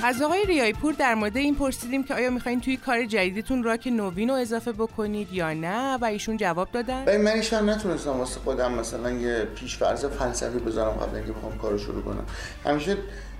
از 0.05 0.21
آقای 0.21 0.45
ریای 0.45 0.73
پور 0.73 0.93
در 0.93 1.15
مورد 1.15 1.37
این 1.37 1.55
پرسیدیم 1.55 2.03
که 2.03 2.13
آیا 2.13 2.29
می‌خواین 2.29 2.61
توی 2.61 2.77
کار 2.77 3.05
جدیدتون 3.05 3.63
راک 3.63 3.87
نوین 3.87 4.29
رو 4.29 4.35
اضافه 4.35 4.71
بکنید 4.71 5.33
یا 5.33 5.53
نه 5.53 5.97
و 6.01 6.05
ایشون 6.05 6.37
جواب 6.37 6.67
دادن؟ 6.71 7.05
ببین 7.05 7.21
من 7.21 7.37
وقت 7.39 7.53
نتونستم 7.53 8.11
واسه 8.11 8.39
خودم 8.39 8.71
مثلا 8.71 9.11
یه 9.11 9.47
پیشفرض 9.55 10.05
فلسفی 10.05 10.59
بذارم 10.59 10.91
قبل 10.91 11.15
اینکه 11.15 11.31
بخوام 11.31 11.57
کارو 11.57 11.77
شروع 11.77 12.01
کنم. 12.01 12.25
همیشه 12.65 12.97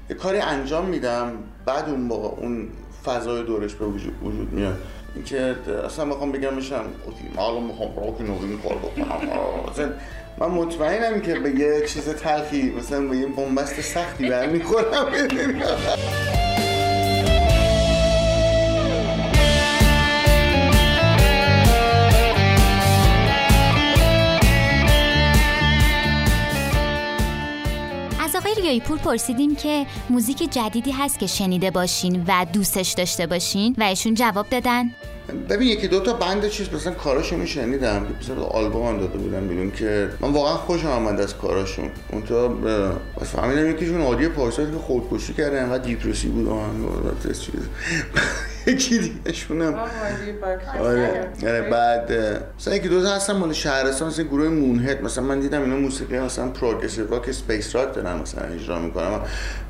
یه 0.10 0.16
کاری 0.16 0.40
انجام 0.40 0.86
میدم 0.86 1.32
بعد 1.66 1.90
اون 1.90 2.00
موقع 2.00 2.42
اون 2.42 2.68
فضای 3.06 3.44
دورش 3.44 3.74
به 3.74 3.86
وجود, 3.86 4.54
میاد. 4.54 4.78
اینکه 5.16 5.56
اصلا 5.86 6.06
بخوام 6.06 6.32
بگم 6.32 6.56
بشم 6.56 6.86
اوکی 7.06 7.24
من 7.36 7.44
الان 7.44 7.64
می‌خوام 7.64 7.96
راک 7.96 8.22
نوین 8.22 8.60
کار 8.62 8.76
بکنم. 8.76 9.94
من 10.38 10.48
مطمئنم 10.48 11.22
که 11.22 11.40
به 11.40 11.50
یه 11.50 11.88
چیز 11.88 12.10
تلخی 12.10 12.72
مثلا 12.72 13.08
به 13.08 13.18
یه 13.18 13.28
بنبست 13.28 13.82
سختی 13.82 14.30
برمیخورم. 14.30 15.08
ریایی 28.66 28.80
پور 28.80 28.98
پرسیدیم 28.98 29.56
که 29.56 29.86
موزیک 30.10 30.38
جدیدی 30.38 30.92
هست 30.92 31.20
که 31.20 31.28
شنیده 31.28 31.72
باشین 31.72 32.24
و 32.28 32.46
دوستش 32.54 32.94
داشته 32.94 33.28
باشین 33.28 33.76
و 33.78 33.84
ایشون 33.84 34.14
جواب 34.14 34.50
دادن. 34.50 34.84
ببین 35.50 35.68
یکی 35.68 35.88
دو 35.88 36.00
تا 36.00 36.14
band 36.14 36.48
چیز 36.48 36.74
مثلا 36.74 36.94
کاراشون 36.94 37.46
شنیدم. 37.46 38.06
که 38.06 38.14
مثلا 38.22 38.44
آلبوم 38.44 38.88
هم 38.88 38.98
داده 38.98 39.18
بودم 39.18 39.48
بیرون 39.48 39.72
که 39.72 40.10
من 40.20 40.32
واقعا 40.32 40.58
خوشم 40.58 40.88
آمد 40.88 41.20
از 41.20 41.38
کاراشون. 41.38 41.90
اون 42.12 42.22
تا 42.22 42.48
بعد 42.48 43.28
فهمیدم 43.28 43.70
یکیشون 43.70 44.02
عادی 44.02 44.28
پارسال 44.28 44.72
که 44.72 44.78
خودکشی 44.78 45.34
کرده 45.34 45.62
انقدر 45.62 45.84
depressive 45.84 46.28
بود 46.28 46.48
آهنگ 46.48 46.86
چیز. 47.24 47.62
یکی 48.68 48.98
دیگه 48.98 49.34
شونم. 49.34 49.76
آره. 50.80 51.30
آره 51.44 51.62
بعد 51.62 52.14
مثلا 52.60 52.76
یکی 52.76 52.88
دو 52.88 53.04
تا 53.04 53.16
هستن 53.16 53.34
مال 53.34 53.54
شهرستان 53.54 54.08
مثلا 54.08 54.26
گروه 54.26 54.50
مونهد. 54.50 55.04
مثلا 55.04 55.24
من 55.24 55.40
دیدم 55.40 55.62
اینا 55.62 55.76
موسیقی 55.76 56.20
مثلا 56.20 56.50
progressive 56.50 57.08
rock 57.08 57.30
space 57.30 57.76
rock 57.76 57.94
دارن 57.94 58.18
مثلا 58.18 58.44
اجرا 58.44 58.80
می‌کنن. 58.80 59.20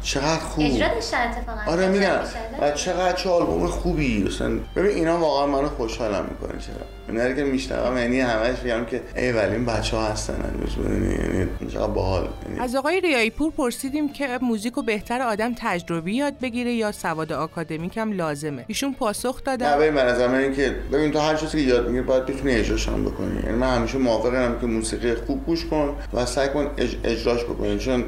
چقدر 0.03 0.39
خوب. 0.39 0.79
داشتن 0.79 1.17
اتفاقا؟ 1.17 1.71
آره 1.71 1.87
میگم. 1.87 2.19
و 2.61 2.71
چقدر 2.71 3.13
چه 3.13 3.29
آلبوم 3.29 3.67
خوبی. 3.67 4.23
مثلا 4.23 4.49
ببین 4.75 4.91
اینا 4.91 5.17
واقعا 5.17 5.47
منو 5.47 5.69
خوشحالم 5.69 6.25
می‌کنه 6.29 6.59
چرا؟ 6.59 6.85
اینا 7.09 7.33
که 7.33 7.43
میشنوم 7.43 7.97
یعنی 7.97 8.19
همش 8.19 8.55
میگم 8.63 8.85
که 8.85 9.01
ای 9.15 9.31
ولی 9.31 9.51
این 9.55 9.65
بچه 9.65 9.97
ها 9.97 10.05
هستن 10.07 10.33
هنوز 10.33 10.91
یعنی 10.91 11.13
یعنی 11.13 11.47
چقدر 11.73 11.87
باحال 11.87 12.27
یعنی 12.47 12.59
از 12.59 12.75
آقای 12.75 13.01
ریایی 13.01 13.29
پور 13.29 13.51
پرسیدیم 13.51 14.13
که 14.13 14.39
موزیک 14.41 14.73
رو 14.73 14.83
بهتر 14.83 15.21
آدم 15.21 15.53
تجربی 15.57 16.15
یاد 16.15 16.39
بگیره 16.41 16.73
یا 16.73 16.91
سواد 16.91 17.33
آکادمیک 17.33 17.97
هم 17.97 18.11
لازمه. 18.11 18.65
ایشون 18.67 18.93
پاسخ 18.93 19.35
نه 19.47 19.57
دادن 19.57 19.77
ببین 19.79 19.93
من 19.93 20.05
از 20.05 20.19
من 20.21 20.35
اینکه 20.35 20.75
ببین 20.93 21.11
تو 21.11 21.19
هر 21.19 21.35
چیزی 21.35 21.63
که 21.63 21.69
یاد 21.69 21.85
می‌گیری 21.85 22.03
باید 22.03 22.25
بتونی 22.25 22.51
اجراش 22.55 22.87
هم 22.89 23.05
بکنی. 23.05 23.35
یعنی 23.45 23.57
من 23.57 23.75
همیشه 23.75 23.97
موافقم 23.97 24.57
که 24.61 24.67
موسیقی 24.67 25.15
خوب 25.15 25.45
گوش 25.45 25.65
کن 25.65 25.95
و 26.13 26.25
سعی 26.25 26.49
کن 26.49 26.71
اج- 26.77 26.81
اجراش 27.03 27.43
بکنی. 27.43 27.79
چون 27.79 28.03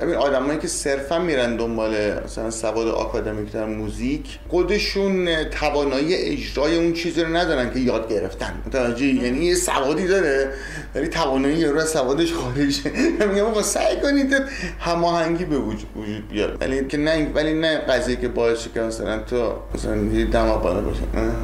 ببین 0.00 0.14
آدمایی 0.14 0.58
که 0.58 0.68
صرفا 0.68 1.18
میرن 1.18 1.56
دنبال 1.56 2.20
مثلا 2.24 2.50
سواد 2.50 2.88
آکادمیک 2.88 3.52
در 3.52 3.64
موزیک 3.66 4.38
خودشون 4.48 5.44
توانایی 5.44 6.14
اجرای 6.14 6.76
اون 6.76 6.92
چیزی 6.92 7.22
رو 7.22 7.36
ندارن 7.36 7.72
که 7.72 7.78
یاد 7.78 8.08
گرفتن. 8.22 8.62
متوجه 8.66 9.06
یعنی 9.06 9.44
یه 9.44 9.54
سوادی 9.54 10.06
داره. 10.06 10.50
ولی 10.94 11.08
توانایی 11.08 11.64
رو 11.64 11.78
از 11.78 11.88
سوادش 11.88 12.32
خارجه 12.32 12.90
میگم 13.28 13.44
آقا 13.44 13.62
سعی 13.62 13.96
کنید 14.00 14.34
هماهنگی 14.80 15.44
به 15.44 15.58
وجود 15.58 15.86
وجود 15.96 16.28
بیاد 16.28 16.56
ولی 16.60 16.84
که 16.86 16.96
نه 16.96 17.30
ولی 17.34 17.54
نه 17.60 17.78
قضیه 17.78 18.16
که 18.16 18.28
باعث 18.28 18.66
که 18.74 18.80
مثلا 18.80 19.18
تو 19.18 19.52
مثلا 19.74 19.96
یه 19.96 20.24
دم 20.24 20.46
بالا 20.62 20.80
باشه 20.80 21.00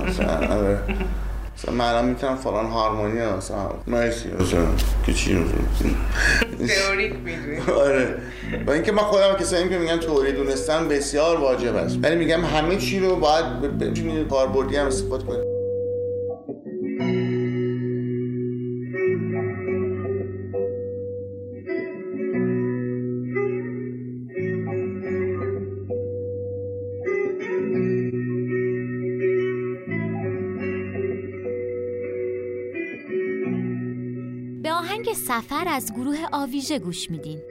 مثلا 0.06 0.54
آره. 0.56 0.78
مثلا 1.58 1.74
من 1.74 1.84
الان 1.84 2.04
می‌تونم 2.04 2.36
فلان 2.36 2.66
هارمونی 2.66 3.20
ها 3.20 3.36
مثلا 3.36 3.56
مرسی 3.86 4.28
مثلا 4.40 4.60
که 5.06 5.12
چی 5.12 5.44
تئوریک 6.68 7.12
می‌دونی. 7.24 7.80
آره. 7.80 8.14
با 8.66 8.72
اینکه 8.72 8.92
من 8.92 9.02
خودم 9.02 9.36
کسایی 9.40 9.68
که 9.68 9.78
میگن 9.78 9.98
تئوری 9.98 10.32
دونستن 10.32 10.88
بسیار 10.88 11.40
واجب 11.40 11.76
است. 11.76 11.98
ولی 12.02 12.16
میگم 12.16 12.44
همه 12.44 12.76
چی 12.76 13.00
رو 13.00 13.16
باید 13.16 13.44
ب- 13.46 13.84
بتونی 13.84 14.24
کاربردی 14.24 14.76
هم 14.76 14.86
استفاده 14.86 15.24
کنی. 15.24 15.57
سفر 35.58 35.68
از 35.68 35.92
گروه 35.92 36.18
آویژه 36.32 36.78
گوش 36.78 37.10
میدین. 37.10 37.42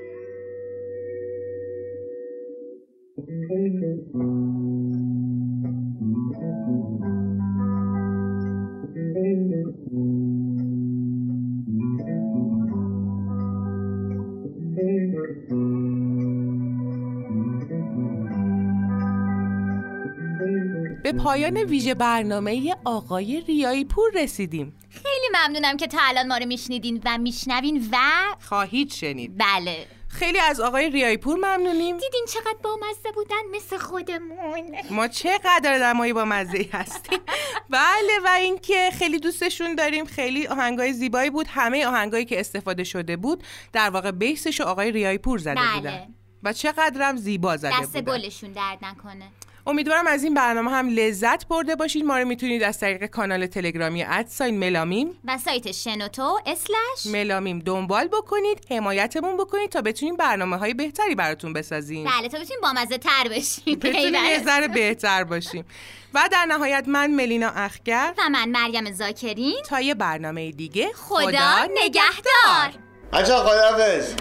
به 21.08 21.14
پایان 21.14 21.58
ویژه 21.58 21.94
برنامه 21.94 22.76
آقای 22.86 23.42
ریایی 23.42 23.86
پور 23.86 24.12
رسیدیم. 24.16 24.78
خیلی 24.90 25.28
ممنونم 25.34 25.78
که 25.78 25.88
تا 25.88 25.98
الان 26.02 26.28
ما 26.28 26.38
رو 26.38 26.46
میشنیدین 26.46 27.02
و 27.06 27.18
میشنوین 27.18 27.90
و 27.92 27.98
خواهید 28.42 28.94
شنید. 28.94 29.38
بله. 29.38 29.88
خیلی 30.08 30.40
از 30.40 30.60
آقای 30.60 30.90
ریایی 30.90 31.18
پور 31.18 31.38
ممنونیم. 31.38 31.98
دیدین 31.98 32.26
چقدر 32.30 32.58
بامزه 32.64 33.12
بودن 33.16 33.36
مثل 33.56 33.78
خودمون. 33.78 34.76
ما 34.92 35.08
چقدر 35.08 35.76
آدمایی 35.76 36.14
با 36.14 36.26
مزه 36.26 36.70
هستیم. 36.74 37.20
بله 37.70 38.20
و 38.26 38.28
اینکه 38.28 38.90
خیلی 38.94 39.20
دوستشون 39.20 39.76
داریم. 39.76 40.06
خیلی 40.06 40.48
آهنگای 40.48 40.94
زیبایی 40.94 41.30
بود. 41.30 41.48
همه 41.50 41.86
آهنگایی 41.86 42.26
که 42.26 42.40
استفاده 42.40 42.84
شده 42.84 43.18
بود 43.18 43.44
در 43.74 43.90
واقع 43.90 44.12
بیسش 44.12 44.62
آقای 44.62 44.92
ریایی 44.92 45.18
پور 45.18 45.40
زده 45.40 45.56
بله. 45.56 45.76
بودن. 45.76 46.08
و 46.44 46.54
چقدرم 46.54 47.18
زیبا 47.18 47.58
زده 47.58 47.82
دست 47.82 47.94
بودن. 47.94 48.18
گلشون 48.18 48.52
درد 48.52 48.86
نکنه. 48.86 49.32
امیدوارم 49.68 50.08
از 50.08 50.24
این 50.24 50.34
برنامه 50.34 50.72
هم 50.72 50.90
لذت 50.90 51.48
برده 51.48 51.76
باشید. 51.76 52.06
ما 52.06 52.18
رو 52.18 52.26
می‌تونید 52.26 52.64
از 52.64 52.80
طریق 52.80 53.06
کانال 53.06 53.46
تلگرامی 53.46 54.04
ادساین 54.04 54.60
ملامیم 54.60 55.20
و 55.26 55.38
سایت 55.38 55.72
شنوتو 55.72 56.40
اسلش 56.46 57.14
ملامیم 57.14 57.60
دنبال 57.60 58.08
بکنید 58.08 58.66
حمایتمون 58.70 59.38
بکنید 59.38 59.70
تا 59.70 59.82
بتونیم 59.82 60.16
برنامه 60.16 60.58
های 60.58 60.74
بهتری 60.74 61.16
براتون 61.16 61.54
بسازیم. 61.54 62.10
بله 62.20 62.28
تا 62.28 62.40
بتونیم 62.40 62.62
بامزه 62.62 62.98
تر 62.98 63.28
بشیم. 63.30 63.80
بتونیم 63.84 64.14
یه 64.14 64.44
ذره 64.44 64.68
بهتر 64.68 65.24
باشیم. 65.24 65.66
و 66.14 66.30
در 66.32 66.46
نهایت 66.46 66.84
من 66.88 67.12
ملینا 67.12 67.50
اخگر 67.50 68.14
و 68.18 68.30
من 68.30 68.50
مریم 68.50 68.92
زاکرین. 68.92 69.62
تا 69.66 69.82
یه 69.82 69.94
برنامه 69.94 70.52
دیگه. 70.52 70.90
خدا 70.96 71.68
نگهدار. 71.84 72.84
بچه 73.14 73.34
خداحافظ. 73.34 74.14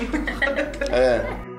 اه. 0.92 1.46